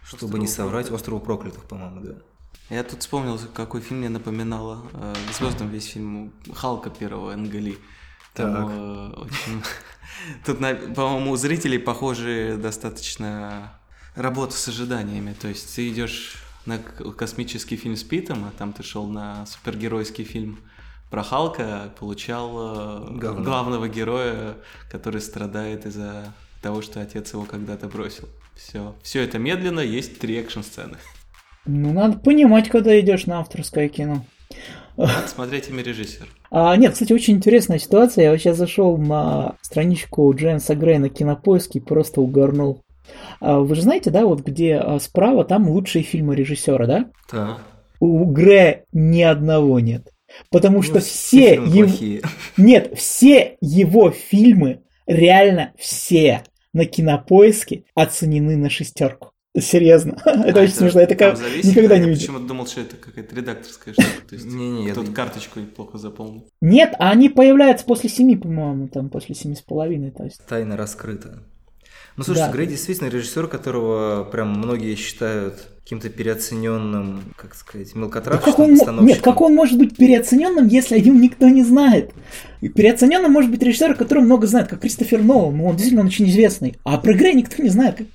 [0.03, 2.13] чтобы Острову не соврать, «Острову проклятых», по-моему, да.
[2.69, 4.81] Я тут вспомнил, какой фильм мне напоминало.
[4.93, 7.77] Э, звездом весь фильм Халка первого Энгали.
[8.33, 8.65] Там так.
[8.69, 9.63] Э, очень...
[10.45, 10.59] Тут,
[10.95, 13.79] по-моему, у зрителей похожие достаточно
[14.15, 15.33] работа с ожиданиями.
[15.33, 20.23] То есть ты идешь на космический фильм с Питом, а там ты шел на супергеройский
[20.23, 20.59] фильм
[21.09, 23.43] про Халка, получал э, Говно.
[23.43, 24.55] главного героя,
[24.91, 28.27] который страдает из-за того, что отец его когда-то бросил.
[28.55, 28.95] Все.
[29.03, 30.97] Все это медленно, есть три экшн-сцены.
[31.65, 34.25] Ну, надо понимать, когда идешь на авторское кино.
[34.95, 36.27] Надо смотреть имя режиссер.
[36.49, 38.25] А, нет, кстати, очень интересная ситуация.
[38.25, 42.81] Я вот сейчас зашел на страничку Джеймса Грея на кинопоиске и просто угорнул.
[43.39, 47.05] А, вы же знаете, да, вот где а, справа, там лучшие фильмы режиссера, да?
[47.31, 47.57] Да.
[47.99, 50.11] У Грея ни одного нет.
[50.51, 52.21] Потому ну, что все его...
[52.57, 56.43] Нет, все его фильмы, реально все
[56.73, 59.31] на кинопоиске оценены на шестерку.
[59.59, 60.21] Серьезно.
[60.25, 61.01] А, это очень смешно.
[61.01, 62.19] Я такая никогда не видел.
[62.19, 64.27] почему-то думал, что это какая-то редакторская штука.
[64.29, 66.47] То есть не, тут карточку плохо заполнил.
[66.61, 70.11] Нет, а они появляются после семи, по-моему, там после семи с половиной.
[70.11, 70.45] То есть.
[70.45, 71.43] Тайна раскрыта.
[72.17, 72.53] Ну, слушайте, да.
[72.53, 79.05] Грей действительно режиссер, которого прям многие считают каким-то переоцененным, как сказать, мелкотравочным да как он,
[79.05, 82.11] Нет, как он может быть переоцененным, если о нем никто не знает?
[82.59, 86.75] Переоцененным может быть режиссер, который много знает, как Кристофер Нолан, он действительно очень известный.
[86.83, 87.99] А про Грей никто не знает.
[87.99, 88.07] Как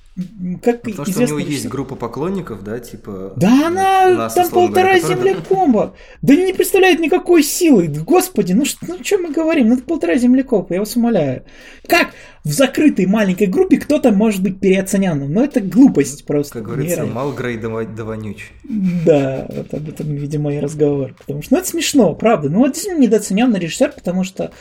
[0.61, 3.33] как Потому что у него есть группа поклонников, да, типа...
[3.35, 5.95] Да она нас, там полтора говоря, землекопа.
[6.21, 7.87] Да не представляет никакой силы.
[7.87, 9.69] Господи, ну что, ну мы говорим?
[9.69, 11.45] Ну это полтора землекопа, я вас умоляю.
[11.87, 12.11] Как
[12.43, 15.33] в закрытой маленькой группе кто-то может быть переоцененным?
[15.33, 16.59] Ну это глупость просто.
[16.59, 18.51] Как говорится, мал Грей да, вонюч.
[19.05, 21.15] Да, вот об этом, видимо, и разговор.
[21.17, 22.49] Потому что, ну это смешно, правда.
[22.49, 24.51] Ну вот действительно недооцененный режиссер, потому что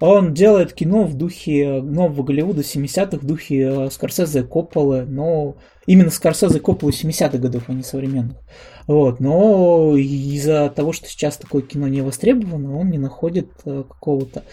[0.00, 5.56] он делает кино в духе нового Голливуда 70-х, в духе э, Скорсезе и Копполы, но
[5.86, 8.38] именно Скорсезе и Копполы 70-х годов, а не современных.
[8.86, 14.44] Вот, но из-за того, что сейчас такое кино не востребовано, он не находит э, какого-то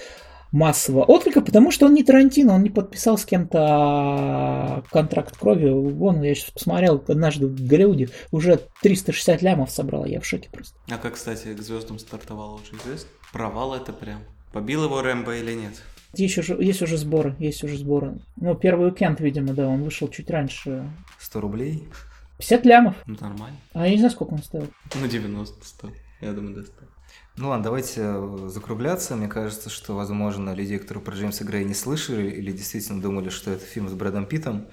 [0.51, 5.69] массового отклика, потому что он не Тарантино, он не подписал с кем-то контракт крови.
[5.69, 10.75] Вон, я сейчас посмотрел однажды в Голливуде, уже 360 лямов собрал, я в шоке просто.
[10.89, 13.09] А как, кстати, к звездам стартовало уже известно?
[13.31, 14.21] Провал это прям.
[14.51, 15.81] Побил его Рэмбо или нет?
[16.15, 18.17] Есть уже, есть уже сборы, есть уже сборы.
[18.35, 20.89] Ну, первый уикенд, видимо, да, он вышел чуть раньше.
[21.19, 21.87] 100 рублей?
[22.39, 22.95] 50 лямов.
[23.05, 23.57] Ну, нормально.
[23.73, 24.67] А я не знаю, сколько он стоил.
[24.95, 25.89] Ну, 90, 100.
[26.21, 26.73] Я думаю, до 100.
[27.39, 29.15] Ну ладно, давайте э, закругляться.
[29.15, 33.49] Мне кажется, что, возможно, людей, которые про Джеймса Грея не слышали или действительно думали, что
[33.51, 34.67] это фильм с Брэдом Питтом,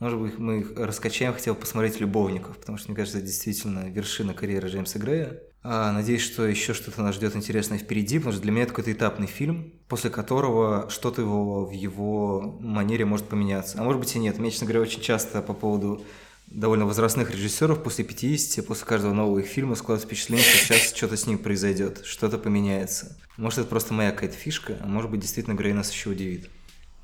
[0.00, 4.34] Может быть, мы их раскачаем, хотел посмотреть «Любовников», потому что, мне кажется, это действительно вершина
[4.34, 5.40] карьеры Джеймса Грея.
[5.62, 8.92] А, надеюсь, что еще что-то нас ждет интересное впереди, потому что для меня это какой-то
[8.92, 13.80] этапный фильм, после которого что-то его, в его манере может поменяться.
[13.80, 14.38] А может быть и нет.
[14.38, 16.04] Мне, честно говоря, очень часто по поводу
[16.50, 21.16] довольно возрастных режиссеров после 50, после каждого нового их фильма складывается впечатление, что сейчас что-то
[21.16, 23.16] с ним произойдет, что-то поменяется.
[23.36, 26.50] Может, это просто моя какая-то фишка, а может быть, действительно Грей нас еще удивит.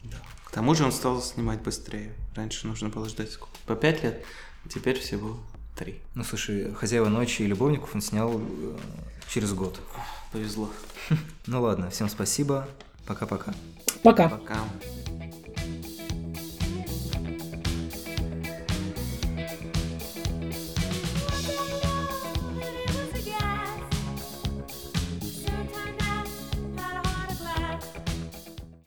[0.02, 0.18] Да.
[0.44, 2.12] К тому же он стал снимать быстрее.
[2.34, 3.56] Раньше нужно было ждать сколько?
[3.66, 4.24] По пять лет,
[4.68, 5.38] теперь всего
[5.76, 6.00] три.
[6.14, 8.76] Ну, слушай, «Хозяева ночи» и «Любовников» он снял э,
[9.28, 9.80] через год.
[10.32, 10.70] Повезло.
[11.46, 12.66] Ну ладно, всем спасибо.
[13.06, 13.54] Пока-пока.
[14.02, 14.28] Пока.
[14.28, 14.58] Пока.